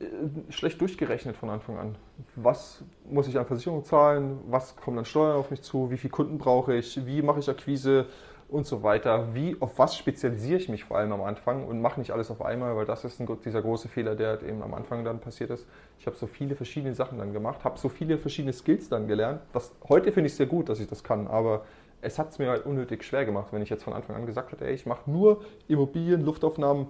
[0.00, 0.04] Äh,
[0.50, 1.96] schlecht durchgerechnet von Anfang an.
[2.34, 4.40] Was muss ich an Versicherung zahlen?
[4.48, 5.90] Was kommen dann Steuern auf mich zu?
[5.90, 7.06] Wie viele Kunden brauche ich?
[7.06, 8.06] Wie mache ich Akquise?
[8.48, 9.34] Und so weiter.
[9.34, 12.42] Wie, auf was spezialisiere ich mich vor allem am Anfang und mache nicht alles auf
[12.42, 15.66] einmal, weil das ist ein, dieser große Fehler, der eben am Anfang dann passiert ist.
[15.98, 19.40] Ich habe so viele verschiedene Sachen dann gemacht, habe so viele verschiedene Skills dann gelernt.
[19.52, 21.64] Was, heute finde ich sehr gut, dass ich das kann, aber
[22.02, 24.52] es hat es mir halt unnötig schwer gemacht, wenn ich jetzt von Anfang an gesagt
[24.52, 26.86] hätte, ey, ich mache nur Immobilien, Luftaufnahmen,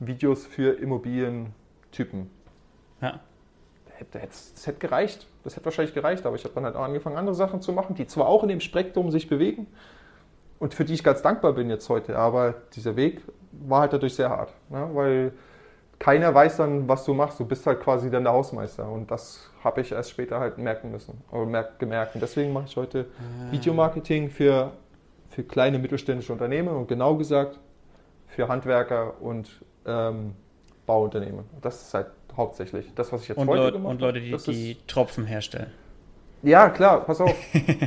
[0.00, 2.30] Videos für Immobilientypen
[3.00, 3.20] ja.
[4.12, 5.26] Das hätte gereicht.
[5.42, 7.94] Das hätte wahrscheinlich gereicht, aber ich habe dann halt auch angefangen, andere Sachen zu machen,
[7.94, 9.66] die zwar auch in dem Spektrum sich bewegen
[10.58, 14.14] und für die ich ganz dankbar bin jetzt heute, aber dieser Weg war halt dadurch
[14.14, 14.88] sehr hart, ne?
[14.92, 15.32] weil
[15.98, 17.40] keiner weiß dann, was du machst.
[17.40, 20.90] Du bist halt quasi dann der Hausmeister und das habe ich erst später halt merken
[20.90, 22.14] müssen oder gemerkt.
[22.14, 23.52] Und deswegen mache ich heute ah.
[23.52, 24.72] Videomarketing für,
[25.30, 27.58] für kleine mittelständische Unternehmen und genau gesagt
[28.26, 29.48] für Handwerker und
[29.86, 30.34] ähm,
[30.84, 31.44] Bauunternehmen.
[31.62, 32.92] Das ist halt hauptsächlich.
[32.94, 35.72] Das, was ich jetzt und heute Leute, gemacht Und Leute, die, die Tropfen herstellen.
[36.42, 37.34] Ja, klar, pass auf.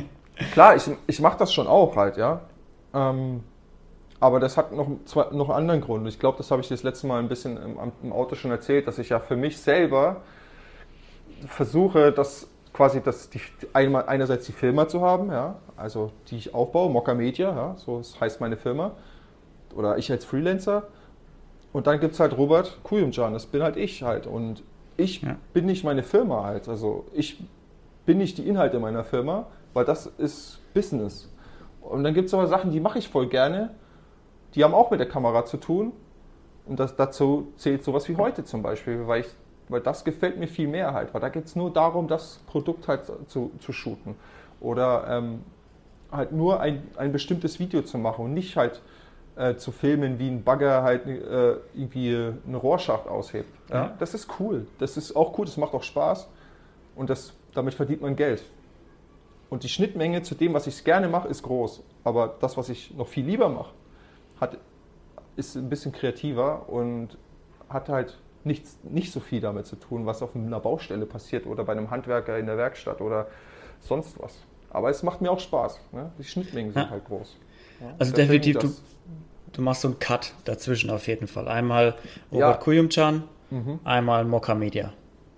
[0.52, 2.40] klar, ich, ich mache das schon auch halt, ja.
[2.94, 3.42] Ähm,
[4.18, 6.06] aber das hat noch, zwei, noch einen anderen Grund.
[6.06, 8.86] Ich glaube, das habe ich das letzte Mal ein bisschen im, im, Auto schon erzählt,
[8.86, 10.22] dass ich ja für mich selber
[11.46, 13.40] versuche, das quasi das, die,
[13.72, 18.02] einmal, einerseits die Firma zu haben, ja, also die ich aufbaue, Mokka Media, ja, so
[18.20, 18.92] heißt meine Firma,
[19.74, 20.84] oder ich als Freelancer
[21.72, 24.26] und dann gibt es halt Robert Kuyumcan, das bin halt ich halt.
[24.26, 24.62] Und
[24.96, 25.36] ich ja.
[25.52, 26.68] bin nicht meine Firma halt.
[26.68, 27.42] Also ich
[28.06, 31.28] bin nicht die Inhalte meiner Firma, weil das ist Business.
[31.90, 33.70] Und dann gibt es aber Sachen, die mache ich voll gerne.
[34.54, 35.92] Die haben auch mit der Kamera zu tun.
[36.66, 39.28] Und das, dazu zählt sowas wie heute zum Beispiel, weil, ich,
[39.68, 41.12] weil das gefällt mir viel mehr halt.
[41.12, 44.14] Weil da geht es nur darum, das Produkt halt zu, zu shooten.
[44.60, 45.40] Oder ähm,
[46.12, 48.82] halt nur ein, ein bestimmtes Video zu machen und nicht halt
[49.36, 53.52] äh, zu filmen, wie ein Bagger halt äh, irgendwie eine Rohrschacht aushebt.
[53.70, 53.94] Ja?
[53.98, 54.66] Das ist cool.
[54.78, 56.28] Das ist auch cool, das macht auch Spaß
[56.94, 58.44] und das, damit verdient man Geld.
[59.50, 61.82] Und die Schnittmenge zu dem, was ich gerne mache, ist groß.
[62.04, 63.74] Aber das, was ich noch viel lieber mache,
[64.40, 64.56] hat,
[65.36, 67.18] ist ein bisschen kreativer und
[67.68, 71.64] hat halt nichts, nicht so viel damit zu tun, was auf einer Baustelle passiert oder
[71.64, 73.26] bei einem Handwerker in der Werkstatt oder
[73.80, 74.38] sonst was.
[74.70, 75.80] Aber es macht mir auch Spaß.
[75.92, 76.12] Ne?
[76.18, 76.90] Die Schnittmengen sind ja.
[76.90, 77.36] halt groß.
[77.80, 77.94] Ja?
[77.98, 78.72] Also definitiv, du,
[79.52, 81.48] du machst so einen Cut dazwischen auf jeden Fall.
[81.48, 81.96] Einmal
[82.30, 82.62] Robert ja.
[82.62, 83.80] Kuyumchan, mhm.
[83.84, 84.92] einmal Mokka Media.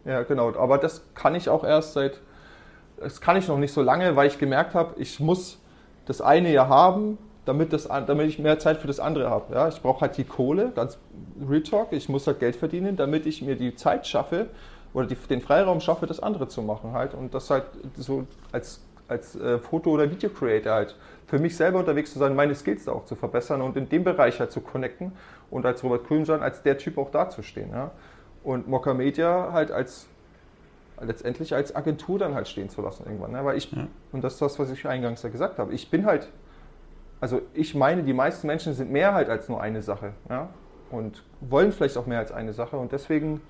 [0.05, 0.55] Ja, genau.
[0.57, 2.21] Aber das kann ich auch erst seit,
[3.03, 5.59] das kann ich noch nicht so lange, weil ich gemerkt habe, ich muss
[6.07, 9.55] das eine ja haben, damit, das, damit ich mehr Zeit für das andere habe.
[9.55, 10.99] Ja, ich brauche halt die Kohle, ganz
[11.49, 14.47] Real Talk, ich muss halt Geld verdienen, damit ich mir die Zeit schaffe
[14.95, 17.15] oder die, den Freiraum schaffe, das andere zu machen halt.
[17.15, 17.65] Und das halt
[17.97, 22.55] so als, als äh, Foto- oder Video-Creator halt für mich selber unterwegs zu sein, meine
[22.55, 25.13] Skills da auch zu verbessern und in dem Bereich halt zu connecten
[25.51, 27.71] und als Robert Grünstein als der Typ auch dazustehen.
[27.71, 27.91] Ja?
[28.45, 30.09] Und Mokka Media halt als
[31.05, 33.33] letztendlich als Agentur dann halt stehen zu lassen irgendwann.
[33.33, 33.45] Ne?
[33.45, 33.87] Weil ich, ja.
[34.13, 36.29] und das ist das, was ich eingangs ja gesagt habe, ich bin halt,
[37.21, 40.13] also ich meine, die meisten Menschen sind mehr halt als nur eine Sache.
[40.29, 40.49] Ja?
[40.91, 42.77] Und wollen vielleicht auch mehr als eine Sache.
[42.77, 43.41] Und deswegen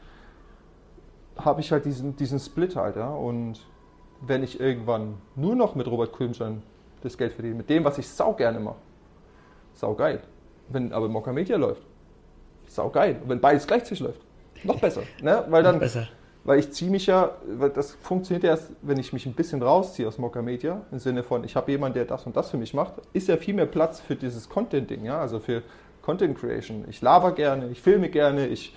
[1.37, 2.97] habe ich halt diesen, diesen Split halt.
[2.97, 3.11] Ja?
[3.11, 3.61] Und
[4.21, 6.63] wenn ich irgendwann nur noch mit Robert Kulmstein
[7.03, 7.57] das Geld verdienen.
[7.57, 8.77] Mit dem, was ich sau gerne mache.
[9.75, 10.23] Sau geil.
[10.69, 11.83] Wenn aber Mokka Media läuft,
[12.67, 13.19] sau geil.
[13.23, 14.21] Und wenn beides gleichzeitig läuft,
[14.65, 15.03] noch besser.
[15.21, 15.45] Ne?
[15.49, 16.09] Weil dann, besser.
[16.45, 17.37] Weil ich ziehe mich ja,
[17.75, 21.45] das funktioniert erst, wenn ich mich ein bisschen rausziehe aus Mokka Media, im Sinne von,
[21.45, 24.01] ich habe jemanden, der das und das für mich macht, ist ja viel mehr Platz
[24.01, 25.63] für dieses Content-Ding, ja, also für
[26.03, 26.85] Content Creation.
[26.89, 28.75] Ich laber gerne, ich filme gerne, ich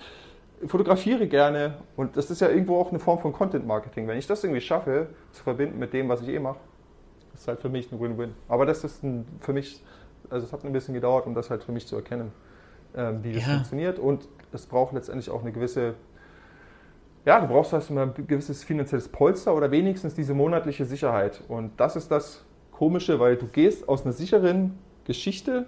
[0.64, 4.06] fotografiere gerne und das ist ja irgendwo auch eine Form von Content Marketing.
[4.06, 6.58] Wenn ich das irgendwie schaffe, zu verbinden mit dem, was ich eh mache,
[7.34, 8.32] ist halt für mich ein Win-Win.
[8.48, 9.82] Aber das ist ein, für mich,
[10.30, 12.32] also es hat ein bisschen gedauert, um das halt für mich zu erkennen,
[12.96, 13.54] ähm, wie das ja.
[13.54, 13.98] funktioniert.
[13.98, 15.94] Und es braucht letztendlich auch eine gewisse,
[17.26, 21.42] ja, du brauchst halt ein gewisses finanzielles Polster oder wenigstens diese monatliche Sicherheit.
[21.48, 25.66] Und das ist das komische, weil du gehst aus einer sicheren Geschichte,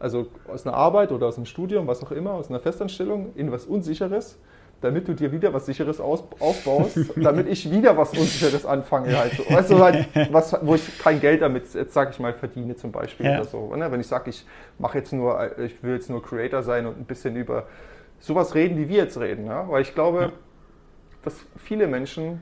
[0.00, 3.52] also aus einer Arbeit oder aus einem Studium, was auch immer, aus einer Festanstellung, in
[3.52, 4.38] was Unsicheres,
[4.80, 9.16] damit du dir wieder was Sicheres aus, aufbaust, damit ich wieder was Unsicheres anfange.
[9.16, 9.38] Halt.
[9.48, 12.90] Weißt du, halt, was, wo ich kein Geld damit, jetzt sage ich mal, verdiene zum
[12.90, 13.36] Beispiel ja.
[13.36, 13.74] oder so.
[13.76, 13.90] Ne?
[13.92, 14.44] Wenn ich sage, ich
[14.80, 17.68] mache jetzt nur, ich will jetzt nur Creator sein und ein bisschen über
[18.18, 19.46] sowas reden, wie wir jetzt reden.
[19.46, 19.68] Ja?
[19.68, 20.32] Weil ich glaube, ja.
[21.26, 22.40] Dass viele Menschen,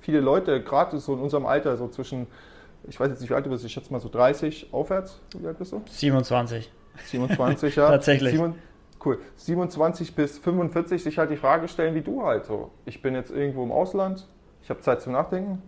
[0.00, 2.26] viele Leute, gerade so in unserem Alter, so zwischen,
[2.88, 5.20] ich weiß jetzt nicht, wie alt du bist, ich schätze mal so 30 aufwärts.
[5.38, 5.82] Wie alt bist du?
[5.88, 6.72] 27.
[7.04, 7.88] 27, ja.
[7.88, 8.32] Tatsächlich.
[8.32, 8.62] 27,
[9.04, 9.18] cool.
[9.36, 12.72] 27 bis 45 sich halt die Frage stellen, wie du halt so.
[12.84, 14.26] Ich bin jetzt irgendwo im Ausland,
[14.62, 15.62] ich habe Zeit zum Nachdenken.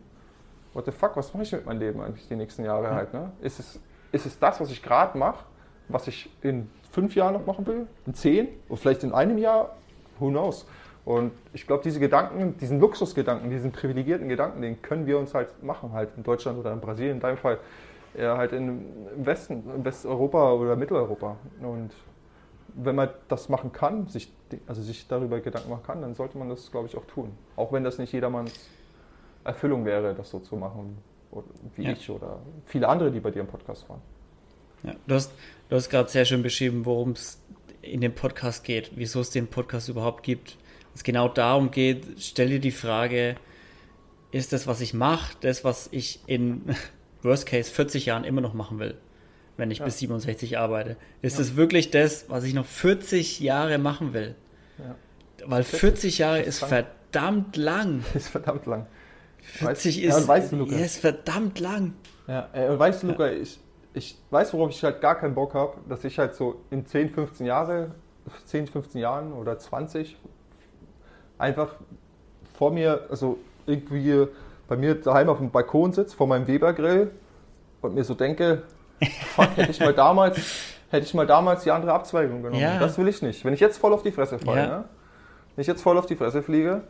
[0.75, 2.95] What the fuck, was mache ich mit meinem Leben eigentlich die nächsten Jahre ja.
[2.95, 3.15] halt?
[3.15, 3.31] Ne?
[3.41, 3.79] Ist, es,
[4.11, 5.45] ist es das, was ich gerade mache,
[5.87, 7.87] was ich in fünf Jahren noch machen will?
[8.05, 8.49] In zehn?
[8.69, 9.77] Oder vielleicht in einem Jahr?
[10.19, 10.67] Who knows?
[11.05, 15.63] Und ich glaube, diese Gedanken, diesen Luxusgedanken, diesen privilegierten Gedanken, den können wir uns halt
[15.63, 17.59] machen, halt in Deutschland oder in Brasilien, in deinem Fall,
[18.15, 18.85] eher halt im
[19.17, 21.37] Westen, in Westeuropa oder Mitteleuropa.
[21.61, 21.91] Und
[22.75, 24.33] wenn man das machen kann, sich,
[24.67, 27.33] also sich darüber Gedanken machen kann, dann sollte man das, glaube ich, auch tun.
[27.57, 28.53] Auch wenn das nicht jedermanns
[29.45, 30.99] Erfüllung wäre, das so zu machen,
[31.75, 31.93] wie ja.
[31.93, 34.01] ich oder viele andere, die bei dir im Podcast waren.
[34.85, 35.33] Ja, du hast,
[35.69, 37.41] du hast gerade sehr schön beschrieben, worum es
[37.83, 40.57] in dem Podcast geht, wieso es den Podcast überhaupt gibt.
[40.95, 43.37] Es genau darum geht, stell dir die Frage,
[44.31, 46.63] ist das, was ich mache, das, was ich in
[47.23, 48.97] Worst Case 40 Jahren immer noch machen will?
[49.57, 49.85] wenn ich ja.
[49.85, 50.97] bis 67 arbeite.
[51.21, 54.35] Ist es wirklich das, was ich noch 40 Jahre machen will?
[54.79, 54.97] Ja.
[55.47, 58.05] Weil 40 Jahre ist, ist verdammt lang.
[58.15, 58.87] Ist verdammt lang.
[59.39, 61.95] 40 weißt, ist, ja, weißt du, Luca, ist verdammt lang.
[62.29, 63.59] Ja, und weißt du, Luca, ich,
[63.93, 67.11] ich weiß, worauf ich halt gar keinen Bock habe, dass ich halt so in 10,
[67.11, 67.93] 15 Jahre,
[68.47, 70.17] 10, 15 Jahren oder 20
[71.43, 71.75] einfach
[72.57, 74.27] vor mir, also irgendwie
[74.69, 77.11] bei mir daheim auf dem Balkon sitze, vor meinem Weber-Grill
[77.83, 78.63] und mir so denke,
[79.35, 80.39] fuck, hätte ich mal damals,
[80.91, 82.63] hätte ich mal damals die andere Abzweigung genommen.
[82.63, 82.79] Ja.
[82.79, 83.45] Das will ich nicht.
[83.45, 84.67] Wenn ich jetzt voll auf die Fresse falle, ja.
[84.67, 84.85] ne?
[85.57, 86.83] wenn ich jetzt voll auf die Fresse fliege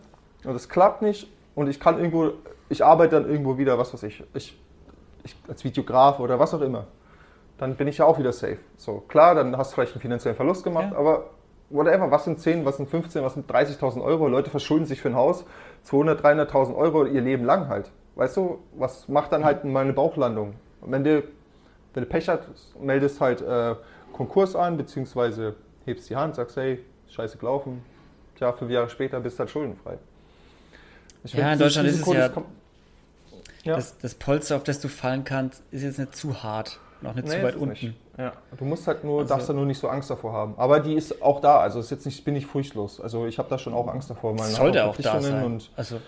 [0.45, 2.33] und es klappt nicht und ich kann irgendwo,
[2.69, 4.57] ich arbeite dann irgendwo wieder, was weiß ich, ich,
[5.25, 6.87] ich als Videograf oder was auch immer,
[7.59, 8.59] dann bin ich ja auch wieder safe.
[8.77, 10.99] So, klar, dann hast du vielleicht einen finanziellen Verlust gemacht, ja.
[10.99, 11.31] aber
[11.73, 14.29] whatever, was sind 10, was sind 15, was sind 30.000 Euro?
[14.29, 15.45] Leute verschulden sich für ein Haus
[15.85, 17.91] 200, 300.000 Euro ihr Leben lang halt.
[18.15, 20.55] Weißt du, was macht dann halt meine Bauchlandung?
[20.81, 21.25] Und wenn dir
[21.95, 22.45] wenn du Pech hast,
[22.81, 23.75] meldest halt äh,
[24.13, 27.85] Konkurs an, beziehungsweise hebst die Hand, sagst, hey, scheiße gelaufen.
[28.37, 29.99] Tja, fünf Jahre später bist du halt schuldenfrei.
[31.25, 32.31] Ich ja, in Deutschland ist es ja,
[33.65, 33.77] ja.
[33.77, 36.81] Das, das, Polster, auf das du fallen kannst, ist jetzt nicht zu hart.
[37.01, 37.87] Noch nicht nee, zu weit unten.
[37.87, 37.97] Nicht.
[38.19, 40.55] Ja, du musst halt nur, also, darfst da nur nicht so Angst davor haben.
[40.59, 41.61] Aber die ist auch da.
[41.61, 43.01] Also ist jetzt nicht, bin ich furchtlos.
[43.01, 44.35] Also ich habe da schon auch Angst davor.
[44.35, 45.45] Man sollte auch da sein.
[45.45, 45.99] Und also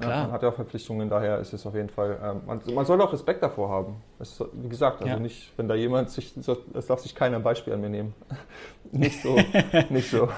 [0.00, 0.10] Klar.
[0.10, 2.86] Ja, man hat ja auch Verpflichtungen, daher ist es auf jeden Fall, ähm, man, man
[2.86, 3.96] soll auch Respekt davor haben.
[4.18, 5.18] Es, wie gesagt, also ja.
[5.18, 8.14] nicht, wenn da jemand sich, das darf sich keiner ein Beispiel an mir nehmen.
[8.92, 9.36] nicht so,
[9.90, 10.28] nicht so.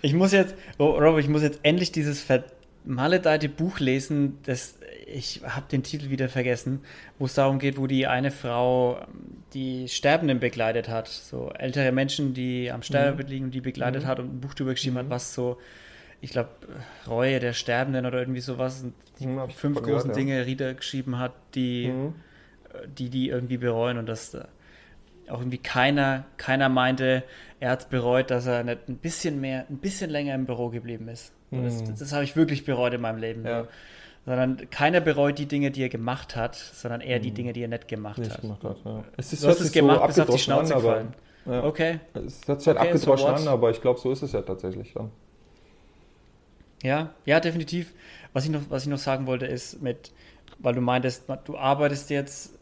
[0.00, 2.22] Ich muss jetzt, oh, Rob, ich muss jetzt endlich dieses
[2.84, 6.80] vermaledeite Buch lesen, das, ich habe den Titel wieder vergessen,
[7.18, 9.04] wo es darum geht, wo die eine Frau
[9.54, 13.32] die Sterbenden begleitet hat, so ältere Menschen, die am Sterbebett mhm.
[13.32, 14.06] liegen und die begleitet mhm.
[14.06, 15.00] hat und ein Buch darüber geschrieben mhm.
[15.00, 15.58] hat, was so
[16.20, 16.50] ich glaube,
[17.06, 18.84] Reue der Sterbenden oder irgendwie sowas,
[19.20, 22.14] die hm, fünf großen gehört, Dinge Rieder geschrieben hat, die, mhm.
[22.98, 24.34] die die irgendwie bereuen und dass
[25.28, 27.22] auch irgendwie keiner, keiner meinte,
[27.60, 30.70] er hat es bereut, dass er nicht ein bisschen mehr, ein bisschen länger im Büro
[30.70, 31.32] geblieben ist.
[31.50, 31.64] Mhm.
[31.64, 33.44] Das, das habe ich wirklich bereut in meinem Leben.
[33.44, 33.66] Ja.
[34.26, 37.34] Sondern keiner bereut die Dinge, die er gemacht hat, sondern eher die mhm.
[37.34, 38.40] Dinge, die er nicht gemacht nicht hat.
[38.42, 39.04] Gemacht hat ja.
[39.16, 41.14] es ist, du hast es gemacht, so bis auf die Schnauze an, gefallen.
[41.46, 41.64] Ja.
[41.64, 42.00] Okay.
[42.14, 44.42] Es hat sich halt okay, abgedroschen so an, aber ich glaube, so ist es ja
[44.42, 45.10] tatsächlich dann.
[46.82, 47.94] Ja, ja, definitiv.
[48.32, 50.12] Was ich noch, was ich noch sagen wollte, ist mit,
[50.58, 52.54] weil du meintest, du arbeitest jetzt,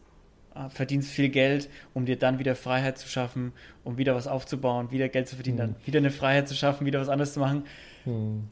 [0.55, 4.91] äh, verdienst viel Geld, um dir dann wieder Freiheit zu schaffen, um wieder was aufzubauen,
[4.91, 5.65] wieder Geld zu verdienen, hm.
[5.67, 7.65] dann wieder eine Freiheit zu schaffen, wieder was anderes zu machen.
[8.05, 8.47] Hm.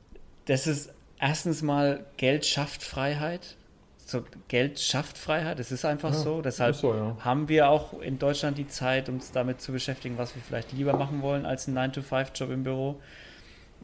[0.45, 3.57] Das ist erstens mal, Geld schafft Freiheit.
[4.05, 6.41] So, Geld schafft Freiheit, das ist einfach ja, so.
[6.41, 7.17] Deshalb so, ja.
[7.21, 10.93] haben wir auch in Deutschland die Zeit, uns damit zu beschäftigen, was wir vielleicht lieber
[10.93, 12.99] machen wollen als ein 9-to-5-Job im Büro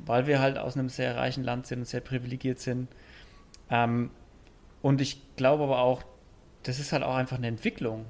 [0.05, 2.87] weil wir halt aus einem sehr reichen Land sind und sehr privilegiert sind.
[3.69, 4.11] Ähm,
[4.81, 6.03] und ich glaube aber auch,
[6.63, 8.05] das ist halt auch einfach eine Entwicklung.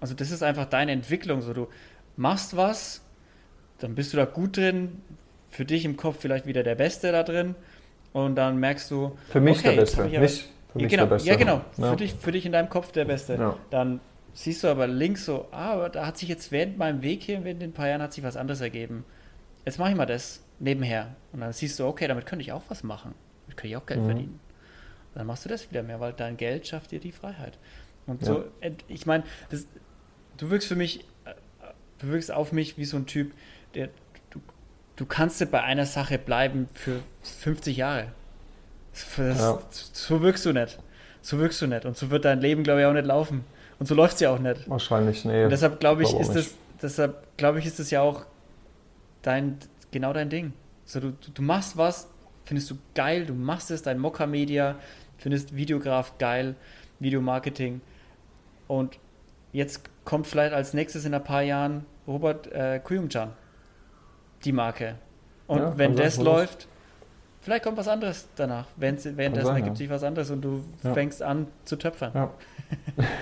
[0.00, 1.42] Also das ist einfach deine Entwicklung.
[1.42, 1.68] So, du
[2.16, 3.02] machst was,
[3.78, 5.02] dann bist du da gut drin,
[5.50, 7.54] für dich im Kopf vielleicht wieder der Beste da drin
[8.14, 11.28] und dann merkst du, für mich okay, der Beste, nicht für mich genau, der Beste.
[11.28, 11.90] Ja, genau, ja.
[11.90, 13.34] Für, dich, für dich in deinem Kopf der Beste.
[13.34, 13.56] Ja.
[13.70, 14.00] Dann
[14.32, 17.42] siehst du aber links so, ah, aber da hat sich jetzt während meinem Weg hier,
[17.44, 19.04] während den paar Jahren hat sich was anderes ergeben.
[19.64, 21.16] Jetzt mache ich mal das nebenher.
[21.32, 23.14] Und dann siehst du, okay, damit könnte ich auch was machen.
[23.46, 24.06] Damit könnte ich auch Geld mhm.
[24.06, 24.40] verdienen.
[25.12, 27.58] Und dann machst du das wieder mehr, weil dein Geld schafft dir die Freiheit.
[28.06, 28.28] Und ja.
[28.28, 28.44] so,
[28.86, 29.24] ich meine,
[30.36, 31.04] du wirkst für mich,
[31.98, 33.32] du wirkst auf mich wie so ein Typ,
[33.74, 33.88] der,
[34.96, 38.06] du, kannst bei einer Sache bleiben für 50 Jahre.
[38.92, 39.58] Das, ja.
[39.70, 40.78] So wirkst du nicht.
[41.22, 41.84] So wirkst du nicht.
[41.84, 43.44] Und so wird dein Leben, glaube ich, auch nicht laufen.
[43.78, 44.68] Und so läuft es ja auch nicht.
[44.68, 45.44] Wahrscheinlich, nee.
[45.44, 48.24] Und deshalb glaube ich, glaub ist das, deshalb glaube ich, ist das ja auch
[49.22, 49.58] dein,
[49.90, 50.52] genau dein Ding.
[50.84, 52.08] So, du, du machst was,
[52.44, 54.76] findest du geil, du machst es, dein Mokka-Media,
[55.18, 56.54] findest Videograf geil,
[57.00, 57.80] Videomarketing.
[58.68, 58.98] Und
[59.52, 63.32] jetzt kommt vielleicht als nächstes in ein paar Jahren Robert äh, Kuyumchan,
[64.44, 64.96] die Marke.
[65.46, 66.68] Und ja, wenn das läuft,
[67.40, 68.66] vielleicht kommt was anderes danach.
[68.76, 69.76] Währenddessen sein, ergibt ja.
[69.76, 70.94] sich was anderes und du ja.
[70.94, 72.12] fängst an zu töpfern.
[72.14, 72.30] Ja,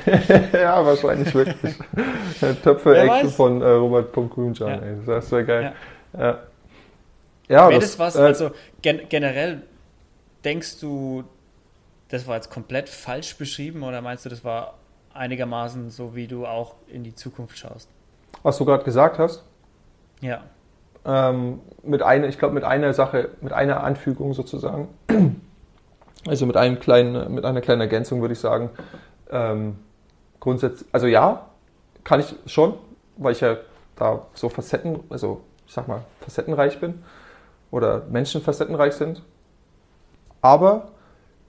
[0.52, 1.74] ja wahrscheinlich wirklich.
[2.62, 5.14] Töpfe-Action von äh, Robert Kuyumchan, ja.
[5.14, 5.72] das wäre geil.
[6.16, 6.38] Ja.
[7.48, 8.50] Ja, Wäre das, das was, äh, also
[8.80, 9.62] gen generell
[10.44, 11.24] denkst du,
[12.08, 14.78] das war jetzt komplett falsch beschrieben oder meinst du, das war
[15.12, 17.88] einigermaßen so, wie du auch in die Zukunft schaust?
[18.42, 19.44] Was du gerade gesagt hast?
[20.20, 20.44] Ja.
[21.04, 24.88] Ähm, mit einer, ich glaube, mit einer Sache, mit einer Anfügung sozusagen.
[26.24, 28.70] Also mit einem kleinen, mit einer kleinen Ergänzung würde ich sagen,
[29.28, 29.76] ähm,
[30.38, 31.46] grundsätzlich, also ja,
[32.04, 32.74] kann ich schon,
[33.16, 33.56] weil ich ja
[33.96, 37.02] da so Facetten, also ich sag mal, facettenreich bin
[37.72, 39.22] oder Menschen facettenreich sind.
[40.42, 40.88] Aber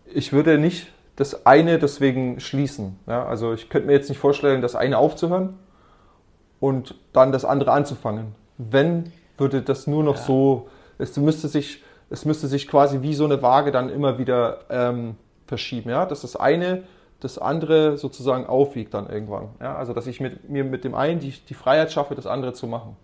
[0.05, 2.99] ich würde nicht das eine deswegen schließen.
[3.07, 5.59] Ja, also ich könnte mir jetzt nicht vorstellen, das eine aufzuhören
[6.59, 8.35] und dann das andere anzufangen.
[8.57, 10.21] Wenn, würde das nur noch ja.
[10.21, 14.59] so, es müsste sich, es müsste sich quasi wie so eine Waage dann immer wieder
[14.69, 15.15] ähm,
[15.47, 15.89] verschieben.
[15.89, 16.83] Ja, dass das eine
[17.23, 19.49] das andere sozusagen aufwiegt dann irgendwann.
[19.61, 22.53] Ja, also dass ich mit, mir mit dem einen die, die Freiheit schaffe, das andere
[22.53, 22.97] zu machen.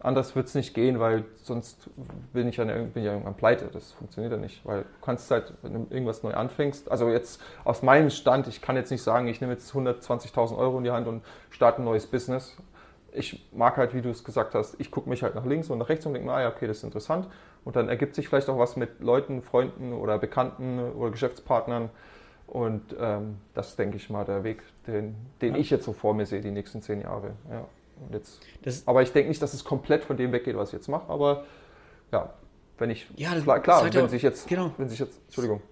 [0.00, 1.88] Anders wird es nicht gehen, weil sonst
[2.32, 3.68] bin ich ja, bin ja irgendwann pleite.
[3.72, 7.40] Das funktioniert ja nicht, weil du kannst halt, wenn du irgendwas neu anfängst, also jetzt
[7.62, 10.90] aus meinem Stand, ich kann jetzt nicht sagen, ich nehme jetzt 120.000 Euro in die
[10.90, 12.56] Hand und starte ein neues Business.
[13.12, 15.78] Ich mag halt, wie du es gesagt hast, ich gucke mich halt nach links und
[15.78, 17.28] nach rechts und denke mir, ah ja, okay, das ist interessant.
[17.64, 21.90] Und dann ergibt sich vielleicht auch was mit Leuten, Freunden oder Bekannten oder Geschäftspartnern.
[22.46, 25.60] Und ähm, das denke ich mal der Weg, den, den ja.
[25.60, 27.32] ich jetzt so vor mir sehe, die nächsten zehn Jahre.
[27.50, 27.64] Ja.
[28.10, 30.88] Jetzt, das, aber ich denke nicht, dass es komplett von dem weggeht, was ich jetzt
[30.88, 31.08] mache.
[31.08, 31.44] Aber
[32.10, 32.32] ja,
[32.78, 34.72] wenn ich ja, klar, klar wenn auch, sich jetzt, genau.
[34.76, 35.62] wenn sich jetzt, Entschuldigung.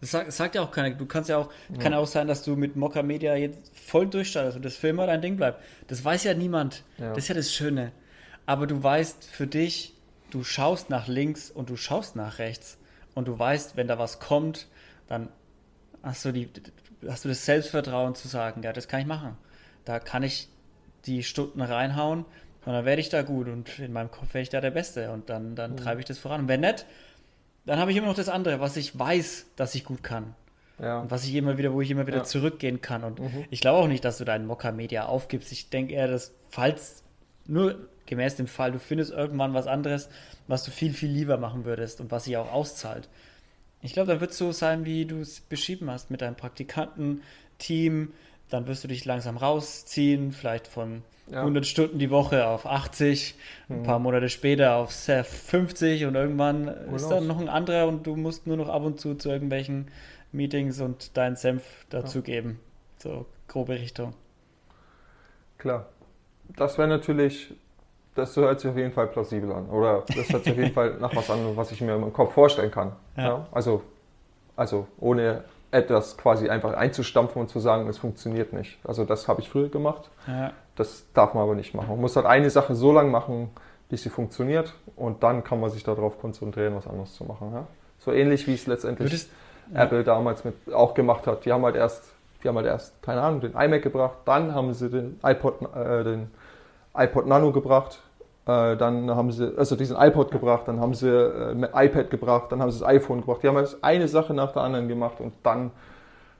[0.00, 0.94] Das sagt, sagt, ja auch keiner.
[0.94, 1.78] Du kannst ja auch, ja.
[1.78, 5.06] kann auch sein, dass du mit Mokka Media jetzt voll durchstartest und das für immer
[5.06, 5.62] dein Ding bleibt.
[5.88, 6.82] Das weiß ja niemand.
[6.98, 7.10] Ja.
[7.10, 7.92] Das ist ja das Schöne.
[8.44, 9.94] Aber du weißt für dich,
[10.30, 12.78] du schaust nach links und du schaust nach rechts
[13.14, 14.68] und du weißt, wenn da was kommt,
[15.08, 15.28] dann
[16.02, 16.50] hast du, die,
[17.08, 19.36] hast du das Selbstvertrauen zu sagen, ja, das kann ich machen.
[19.84, 20.48] Da kann ich
[21.06, 22.24] die Stunden reinhauen
[22.64, 25.10] und dann werde ich da gut und in meinem Kopf werde ich da der Beste
[25.10, 25.76] und dann, dann mhm.
[25.76, 26.42] treibe ich das voran.
[26.42, 26.84] Und wenn nicht,
[27.66, 30.34] dann habe ich immer noch das andere, was ich weiß, dass ich gut kann.
[30.78, 31.00] Ja.
[31.00, 32.24] Und was ich immer wieder, wo ich immer wieder ja.
[32.24, 33.02] zurückgehen kann.
[33.02, 33.44] Und mhm.
[33.50, 35.50] ich glaube auch nicht, dass du deinen Mokka Media aufgibst.
[35.52, 37.02] Ich denke eher, dass, falls,
[37.46, 40.08] nur gemäß dem Fall, du findest irgendwann was anderes,
[40.46, 43.08] was du viel, viel lieber machen würdest und was sich auch auszahlt.
[43.82, 48.12] Ich glaube, dann wird es so sein, wie du es beschrieben hast, mit deinem Praktikanten-Team,
[48.48, 51.40] dann wirst du dich langsam rausziehen, vielleicht von ja.
[51.40, 53.34] 100 Stunden die Woche auf 80,
[53.68, 53.76] mhm.
[53.76, 56.94] ein paar Monate später auf 50 und irgendwann Urlaub.
[56.94, 59.88] ist dann noch ein anderer und du musst nur noch ab und zu zu irgendwelchen
[60.32, 62.50] Meetings und deinen Senf dazugeben.
[62.50, 63.10] Ja.
[63.10, 64.14] So grobe Richtung.
[65.58, 65.86] Klar.
[66.56, 67.54] Das wäre natürlich,
[68.14, 69.68] das hört sich auf jeden Fall plausibel an.
[69.68, 72.34] Oder das hört sich auf jeden Fall nach was an, was ich mir im Kopf
[72.34, 72.92] vorstellen kann.
[73.16, 73.46] Ja.
[73.50, 73.82] Also,
[74.54, 75.44] also ohne
[75.76, 78.78] etwas quasi einfach einzustampfen und zu sagen, es funktioniert nicht.
[78.84, 80.10] Also das habe ich früher gemacht.
[80.26, 80.52] Ja.
[80.74, 81.88] Das darf man aber nicht machen.
[81.90, 83.50] Man muss halt eine Sache so lange machen,
[83.88, 87.52] bis sie funktioniert und dann kann man sich darauf konzentrieren, was anderes zu machen.
[87.52, 87.66] Ja?
[87.98, 89.30] So ähnlich wie es letztendlich Würdest,
[89.74, 90.04] Apple ja.
[90.04, 91.44] damals mit, auch gemacht hat.
[91.44, 92.12] Die haben halt erst,
[92.42, 96.04] die haben halt erst, keine Ahnung, den iMac gebracht, dann haben sie den iPod, äh,
[96.04, 96.30] den
[96.96, 98.00] iPod Nano gebracht,
[98.46, 102.62] äh, dann haben sie, also diesen iPod gebracht, dann haben sie äh, iPad gebracht, dann
[102.62, 103.42] haben sie das iPhone gebracht.
[103.42, 105.72] Die haben jetzt eine Sache nach der anderen gemacht und dann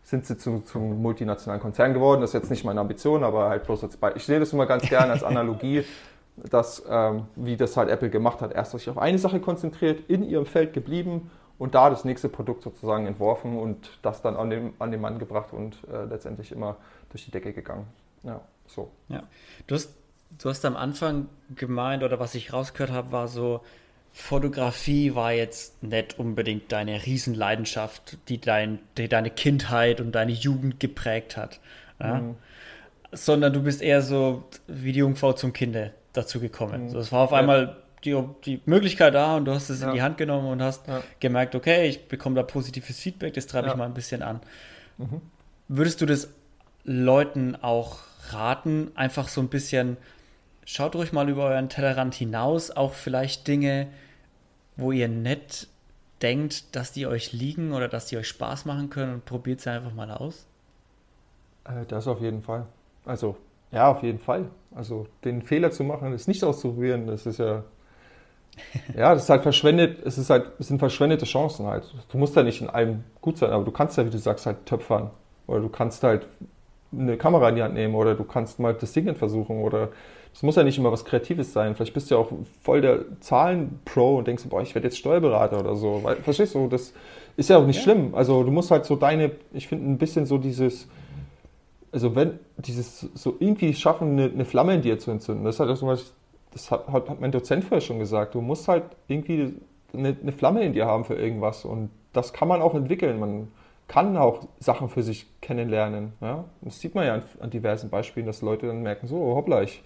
[0.02, 2.20] sind sie zu, zum multinationalen Konzern geworden.
[2.20, 4.20] Das ist jetzt nicht meine Ambition, aber halt bloß als Beispiel.
[4.20, 5.84] Ich sehe das immer ganz gerne als Analogie,
[6.36, 8.52] dass, ähm, wie das halt Apple gemacht hat.
[8.54, 12.62] Erst sich auf eine Sache konzentriert, in ihrem Feld geblieben und da das nächste Produkt
[12.62, 16.76] sozusagen entworfen und das dann an den, an den Mann gebracht und äh, letztendlich immer
[17.10, 17.88] durch die Decke gegangen.
[18.22, 18.90] Ja, so.
[19.08, 19.24] Ja.
[19.66, 19.92] Du hast
[20.38, 23.62] du hast am Anfang gemeint, oder was ich rausgehört habe, war so,
[24.12, 30.80] Fotografie war jetzt nicht unbedingt deine Riesenleidenschaft, die, dein, die deine Kindheit und deine Jugend
[30.80, 31.60] geprägt hat.
[32.00, 32.14] Ja?
[32.14, 32.36] Mhm.
[33.12, 36.84] Sondern du bist eher so wie die Jungfrau zum Kinde dazu gekommen.
[36.84, 36.88] Mhm.
[36.88, 37.38] So, es war auf ja.
[37.38, 39.88] einmal die, die Möglichkeit da und du hast es ja.
[39.88, 40.84] in die Hand genommen und hast
[41.20, 44.40] gemerkt, okay, ich bekomme da positives Feedback, das treibe ich mal ein bisschen an.
[44.96, 45.20] Mhm.
[45.68, 46.30] Würdest du das
[46.84, 47.98] Leuten auch
[48.30, 49.96] raten, einfach so ein bisschen,
[50.66, 53.86] schaut ruhig mal über euren Tellerrand hinaus, auch vielleicht Dinge,
[54.76, 55.68] wo ihr nicht
[56.20, 59.70] denkt, dass die euch liegen oder dass die euch Spaß machen können und probiert sie
[59.70, 60.46] einfach mal aus?
[61.64, 62.66] Äh, das auf jeden Fall.
[63.06, 63.36] Also,
[63.70, 64.50] ja, auf jeden Fall.
[64.74, 67.64] Also, den Fehler zu machen, es nicht auszuprobieren, das ist ja.
[68.96, 71.84] Ja, das ist halt verschwendet, es ist halt, es sind verschwendete Chancen halt.
[72.10, 74.46] Du musst ja nicht in allem gut sein, aber du kannst ja, wie du sagst,
[74.46, 75.10] halt töpfern.
[75.46, 76.26] Oder du kannst halt
[76.92, 79.90] eine Kamera in die Hand nehmen oder du kannst mal das Singen versuchen oder
[80.36, 81.74] es muss ja nicht immer was Kreatives sein.
[81.74, 82.30] Vielleicht bist du ja auch
[82.60, 86.00] voll der Zahlen-Pro und denkst, boah, ich werde jetzt Steuerberater oder so.
[86.02, 86.68] Weil, verstehst du?
[86.68, 86.92] Das
[87.38, 87.82] ist ja auch nicht ja.
[87.84, 88.14] schlimm.
[88.14, 90.88] Also du musst halt so deine, ich finde ein bisschen so dieses,
[91.90, 95.42] also wenn dieses so irgendwie schaffen, eine, eine Flamme in dir zu entzünden.
[95.42, 96.12] Das halt auch so was,
[96.52, 98.34] das hat, hat mein Dozent vorher schon gesagt.
[98.34, 99.54] Du musst halt irgendwie
[99.94, 103.18] eine, eine Flamme in dir haben für irgendwas und das kann man auch entwickeln.
[103.18, 103.48] Man
[103.88, 106.12] kann auch Sachen für sich kennenlernen.
[106.20, 106.44] Ja?
[106.60, 109.82] Das sieht man ja an, an, diversen Beispielen, dass Leute dann merken, so, hoppla, ich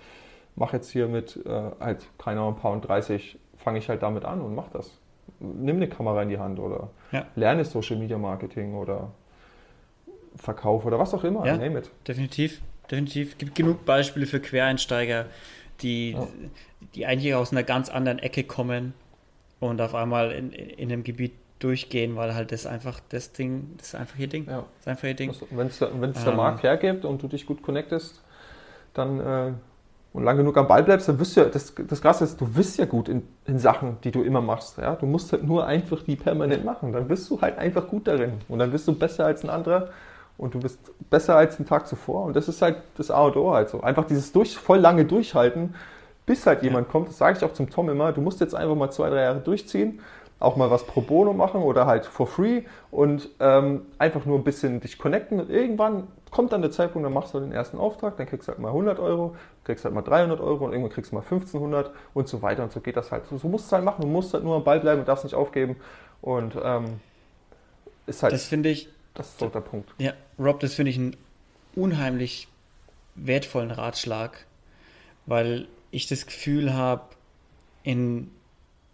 [0.57, 4.03] mache jetzt hier mit äh, halt, keine Ahnung, ein paar und 30, fange ich halt
[4.03, 4.99] damit an und mach das.
[5.39, 7.27] Nimm eine Kamera in die Hand oder ja.
[7.37, 9.13] lerne Social Media Marketing oder
[10.37, 11.47] Verkauf oder was auch immer.
[11.47, 11.91] Ja, name it.
[12.07, 13.33] Definitiv, definitiv.
[13.33, 15.27] Es gibt genug Beispiele für Quereinsteiger,
[15.81, 16.27] die, ja.
[16.95, 18.93] die eigentlich aus einer ganz anderen Ecke kommen
[19.61, 23.89] und auf einmal in, in einem Gebiet durchgehen, weil halt das einfach das Ding, das
[23.89, 24.47] ist einfach ihr Ding.
[24.47, 24.59] Ja.
[24.59, 25.35] Das ist einfach ihr Ding.
[25.51, 28.23] Wenn es der, ähm, der Markt hergibt und du dich gut connectest,
[28.95, 29.53] dann äh,
[30.13, 32.47] und lang genug am Ball bleibst, dann wirst du ja, das, das Krasse ist, du
[32.47, 34.79] bist ja gut in, in Sachen, die du immer machst.
[34.79, 34.97] Ja?
[34.97, 36.93] Du musst halt nur einfach die permanent machen.
[36.93, 38.33] Dann bist du halt einfach gut darin.
[38.49, 39.91] Und dann bist du besser als ein anderer
[40.37, 40.79] und du bist
[41.11, 42.25] besser als den Tag zuvor.
[42.25, 43.83] Und das ist halt das A und O halt so.
[43.83, 45.75] Einfach dieses durch, voll lange Durchhalten,
[46.27, 47.09] bis halt jemand kommt.
[47.09, 48.13] Das sage ich auch zum Tom immer.
[48.13, 50.01] Du musst jetzt einfach mal zwei, drei Jahre durchziehen
[50.41, 54.45] auch mal was pro bono machen oder halt for free und ähm, einfach nur ein
[54.45, 55.39] bisschen dich connecten.
[55.39, 58.53] Und irgendwann kommt dann der Zeitpunkt, dann machst du den ersten Auftrag, dann kriegst du
[58.53, 61.93] halt mal 100 Euro, kriegst halt mal 300 Euro und irgendwann kriegst du mal 1500
[62.14, 63.26] und so weiter und so geht das halt.
[63.26, 65.09] So, so musst du es halt machen, du musst halt nur am Ball bleiben und
[65.09, 65.76] darfst nicht aufgeben
[66.20, 67.01] und ähm,
[68.07, 68.33] ist halt.
[68.33, 68.89] Das finde ich.
[69.14, 69.91] Das ist so der Punkt.
[69.99, 71.16] Ja, Rob, das finde ich einen
[71.74, 72.49] unheimlich
[73.16, 74.47] wertvollen Ratschlag,
[75.26, 77.03] weil ich das Gefühl habe,
[77.83, 78.31] in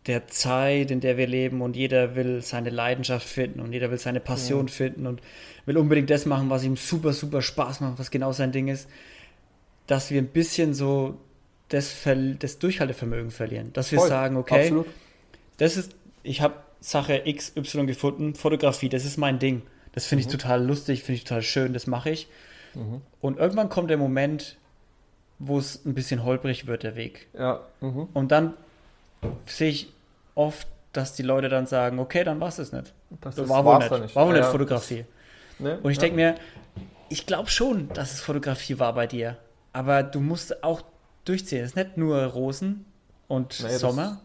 [0.07, 3.99] der Zeit, in der wir leben und jeder will seine Leidenschaft finden und jeder will
[3.99, 4.73] seine Passion ja.
[4.73, 5.21] finden und
[5.67, 8.89] will unbedingt das machen, was ihm super, super Spaß macht, was genau sein Ding ist,
[9.87, 11.19] dass wir ein bisschen so
[11.69, 11.97] das,
[12.39, 13.73] das Durchhaltevermögen verlieren.
[13.73, 14.09] Dass wir Voll.
[14.09, 14.87] sagen, okay, Absolut.
[15.59, 19.63] das ist, ich habe Sache XY gefunden, Fotografie, das ist mein Ding.
[19.93, 20.29] Das finde mhm.
[20.29, 22.29] ich total lustig, finde ich total schön, das mache ich.
[22.75, 23.01] Mhm.
[23.21, 24.57] Und irgendwann kommt der Moment,
[25.39, 27.27] wo es ein bisschen holprig wird, der Weg.
[27.37, 27.63] Ja.
[27.81, 28.09] Mhm.
[28.13, 28.55] Und dann
[29.47, 29.93] sehe ich
[30.37, 32.95] oft, dass die Leute dann sagen, okay, dann war es das nicht.
[33.21, 33.91] Das, das war wohl nicht.
[33.91, 34.15] nicht.
[34.15, 35.05] War wohl ja, nicht Fotografie.
[35.59, 35.81] Ne?
[35.83, 36.03] Und ich ja.
[36.03, 36.35] denke mir,
[37.09, 39.37] ich glaube schon, dass es Fotografie war bei dir.
[39.73, 40.83] Aber du musst auch
[41.25, 41.63] durchziehen.
[41.63, 42.85] Es ist nicht nur Rosen
[43.29, 44.21] und nee, Sommer.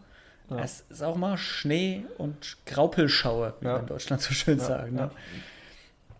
[0.48, 0.64] Das, ja.
[0.64, 4.94] Es ist auch mal Schnee und Graupelschauer, wie wir in Deutschland so schön sagen.
[4.94, 5.10] Ne?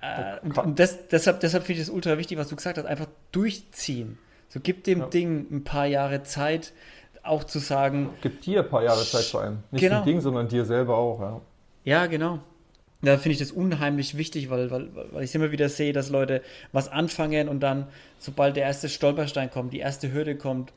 [0.01, 2.86] Äh, und, und das, deshalb, deshalb finde ich es ultra wichtig, was du gesagt hast,
[2.86, 4.18] einfach durchziehen.
[4.49, 6.72] So gib dem Ding ein paar Jahre Zeit
[7.23, 8.11] auch zu sagen.
[8.20, 9.59] Gibt dir ein paar Jahre Zeit vor allem.
[9.70, 10.01] Nicht genau.
[10.01, 11.20] dem Ding, sondern dir selber auch.
[11.20, 11.41] Ja,
[11.85, 12.41] ja genau.
[13.03, 16.41] Da finde ich das unheimlich wichtig, weil, weil, weil ich immer wieder sehe, dass Leute
[16.70, 20.73] was anfangen und dann, sobald der erste Stolperstein kommt, die erste Hürde kommt,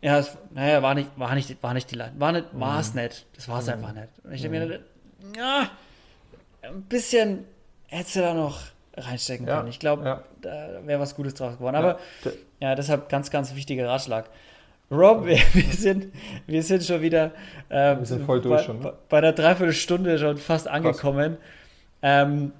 [0.00, 2.18] ja, es, naja, war nicht, war nicht, war nicht die Leine.
[2.18, 3.02] War, nicht, war es mhm.
[3.02, 3.26] nicht.
[3.36, 3.72] Das war es mhm.
[3.72, 4.08] einfach nicht.
[4.24, 4.68] Und ich denke mhm.
[4.68, 4.80] mir,
[5.36, 5.70] ja,
[6.62, 7.44] ein bisschen
[7.86, 8.60] hättest du da noch
[8.96, 9.68] reinstecken ja, können.
[9.68, 10.22] Ich glaube, ja.
[10.40, 11.76] da wäre was Gutes draus geworden.
[11.76, 12.30] Aber ja.
[12.60, 14.28] ja, deshalb ganz, ganz wichtiger Ratschlag.
[14.92, 16.12] Rob, wir, wir, sind,
[16.46, 17.32] wir sind schon wieder
[17.70, 18.92] ähm, wir sind voll durch bei, schon, ne?
[19.08, 21.38] bei einer Dreiviertelstunde schon fast angekommen.
[22.02, 22.52] Ähm,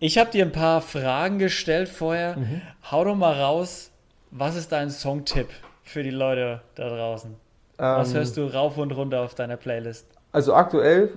[0.00, 2.36] ich habe dir ein paar Fragen gestellt vorher.
[2.36, 2.60] Mhm.
[2.90, 3.90] Hau doch mal raus,
[4.30, 5.48] was ist dein Songtipp
[5.84, 7.30] für die Leute da draußen?
[7.30, 7.36] Ähm,
[7.78, 10.06] was hörst du rauf und runter auf deiner Playlist?
[10.30, 11.10] Also aktuell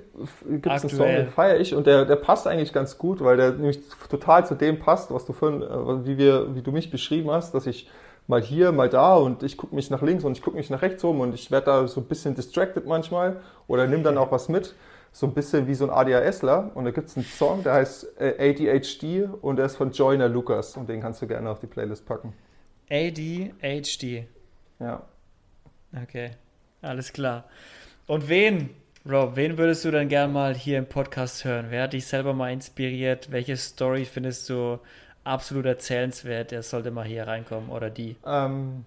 [0.49, 3.36] gibt es einen Song, den feiere ich und der, der passt eigentlich ganz gut, weil
[3.36, 6.91] der nämlich total zu dem passt, was du vorhin, äh, wie, wir, wie du mich
[6.91, 7.89] beschrieben hast, dass ich
[8.28, 10.82] mal hier, mal da und ich gucke mich nach links und ich gucke mich nach
[10.82, 14.32] rechts rum und ich werde da so ein bisschen distracted manchmal oder nehme dann auch
[14.32, 14.76] was mit.
[15.13, 16.72] So ein bisschen wie so ein ADHSler.
[16.74, 20.30] Und da gibt es einen Song, der heißt äh, ADHD und der ist von Joyner
[20.30, 22.34] Lucas und den kannst du gerne auf die Playlist packen.
[22.89, 24.26] ADHD.
[24.80, 25.03] Ja.
[26.01, 26.32] Okay,
[26.82, 27.43] alles klar.
[28.07, 28.69] Und wen,
[29.09, 31.67] Rob, wen würdest du dann gerne mal hier im Podcast hören?
[31.69, 33.32] Wer hat dich selber mal inspiriert?
[33.32, 34.80] Welche Story findest du
[35.24, 38.15] absolut erzählenswert, der sollte mal hier reinkommen oder die?
[38.26, 38.86] Ähm,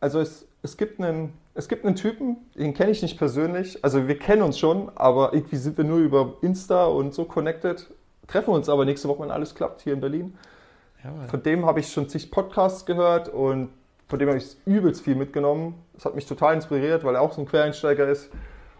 [0.00, 3.82] also es, es, gibt einen, es gibt einen Typen, den kenne ich nicht persönlich.
[3.84, 7.86] Also wir kennen uns schon, aber irgendwie sind wir nur über Insta und so connected,
[8.26, 10.34] treffen uns aber nächste Woche, wenn alles klappt, hier in Berlin.
[11.02, 11.28] Jawohl.
[11.28, 13.70] Von dem habe ich schon zig Podcasts gehört und
[14.08, 15.74] von dem habe ich übelst viel mitgenommen.
[15.94, 18.30] Das hat mich total inspiriert, weil er auch so ein Quereinsteiger ist.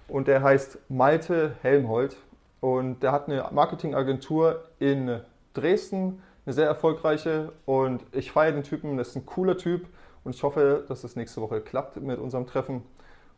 [0.08, 2.16] Und der heißt Malte Helmholt.
[2.60, 5.20] Und der hat eine Marketingagentur in
[5.54, 7.52] Dresden, eine sehr erfolgreiche.
[7.66, 9.86] Und ich feiere den Typen, das ist ein cooler Typ.
[10.24, 12.82] Und ich hoffe, dass es nächste Woche klappt mit unserem Treffen.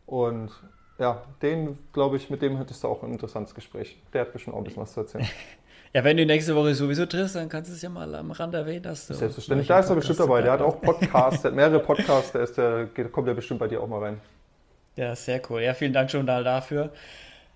[0.06, 0.50] Und
[0.98, 4.00] ja, den, glaube ich, mit dem hättest du auch ein interessantes Gespräch.
[4.12, 5.28] Der hat bestimmt auch ein bisschen was zu erzählen.
[5.94, 8.52] Ja, wenn du nächste Woche sowieso triffst, dann kannst du es ja mal am Rand
[8.54, 8.82] erwähnen.
[8.82, 10.42] Dass du Selbstverständlich, da ist er bestimmt dabei.
[10.42, 13.68] Der hat auch Podcasts, der hat mehrere Podcasts, der, ist der kommt ja bestimmt bei
[13.68, 14.20] dir auch mal rein.
[14.96, 15.62] Ja, sehr cool.
[15.62, 16.92] Ja, vielen Dank schon mal dafür.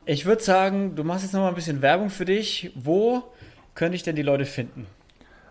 [0.06, 2.72] Ich würde sagen, du machst jetzt noch mal ein bisschen Werbung für dich.
[2.74, 3.22] Wo
[3.74, 4.86] könnte ich denn die Leute finden?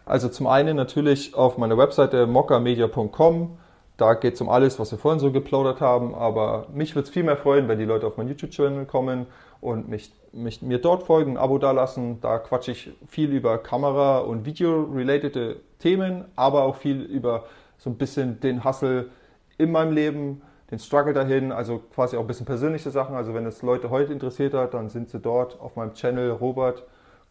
[0.05, 3.57] Also zum einen natürlich auf meiner Webseite mockamedia.com.
[3.97, 6.15] Da geht es um alles, was wir vorhin so geplaudert haben.
[6.15, 9.27] Aber mich würde es viel mehr freuen, wenn die Leute auf meinen YouTube-Channel kommen
[9.59, 12.19] und mich, mich, mir dort folgen, ein Abo dalassen.
[12.19, 17.45] Da quatsche ich viel über Kamera- und Video-related Themen, aber auch viel über
[17.77, 19.09] so ein bisschen den Hustle
[19.57, 20.41] in meinem Leben,
[20.71, 23.15] den Struggle dahin, also quasi auch ein bisschen persönliche Sachen.
[23.15, 26.83] Also wenn es Leute heute interessiert hat, dann sind sie dort auf meinem Channel Robert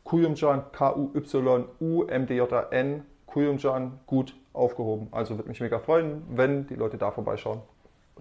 [0.04, 1.72] Kuyumjan, K-U-Y-U-M-D-J-A-N,
[3.26, 5.08] Kuyumjan, gut aufgehoben.
[5.12, 7.60] Also würde mich mega freuen, wenn die Leute da vorbeischauen.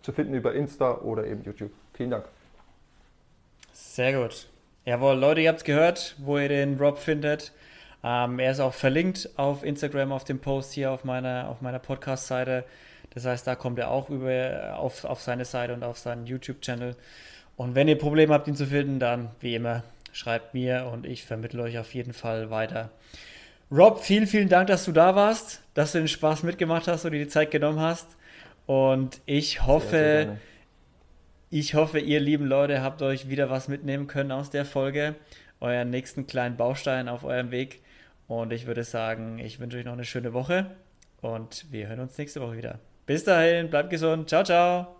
[0.02, 1.72] Zu finden über Insta oder eben YouTube.
[1.94, 2.26] Vielen Dank.
[3.74, 4.48] Sehr gut.
[4.86, 7.52] Jawohl, Leute, ihr habt gehört, wo ihr den Rob findet.
[8.04, 11.80] Ähm, er ist auch verlinkt auf Instagram, auf dem Post hier auf meiner, auf meiner
[11.80, 12.64] Podcast-Seite.
[13.14, 16.96] Das heißt, da kommt er auch über auf, auf seine Seite und auf seinen YouTube-Channel.
[17.58, 21.24] Und wenn ihr Probleme habt, ihn zu finden, dann wie immer schreibt mir und ich
[21.24, 22.92] vermittle euch auf jeden Fall weiter.
[23.72, 27.12] Rob, vielen, vielen Dank, dass du da warst, dass du den Spaß mitgemacht hast und
[27.12, 28.18] dir die Zeit genommen hast.
[28.66, 30.38] Und ich hoffe, sehr, sehr
[31.52, 35.16] ich hoffe, ihr lieben Leute habt euch wieder was mitnehmen können aus der Folge,
[35.60, 37.82] euren nächsten kleinen Baustein auf eurem Weg.
[38.28, 40.70] Und ich würde sagen, ich wünsche euch noch eine schöne Woche
[41.22, 42.80] und wir hören uns nächste Woche wieder.
[43.08, 44.30] Bis dahin, bleibt gesund.
[44.30, 44.99] Ciao, ciao.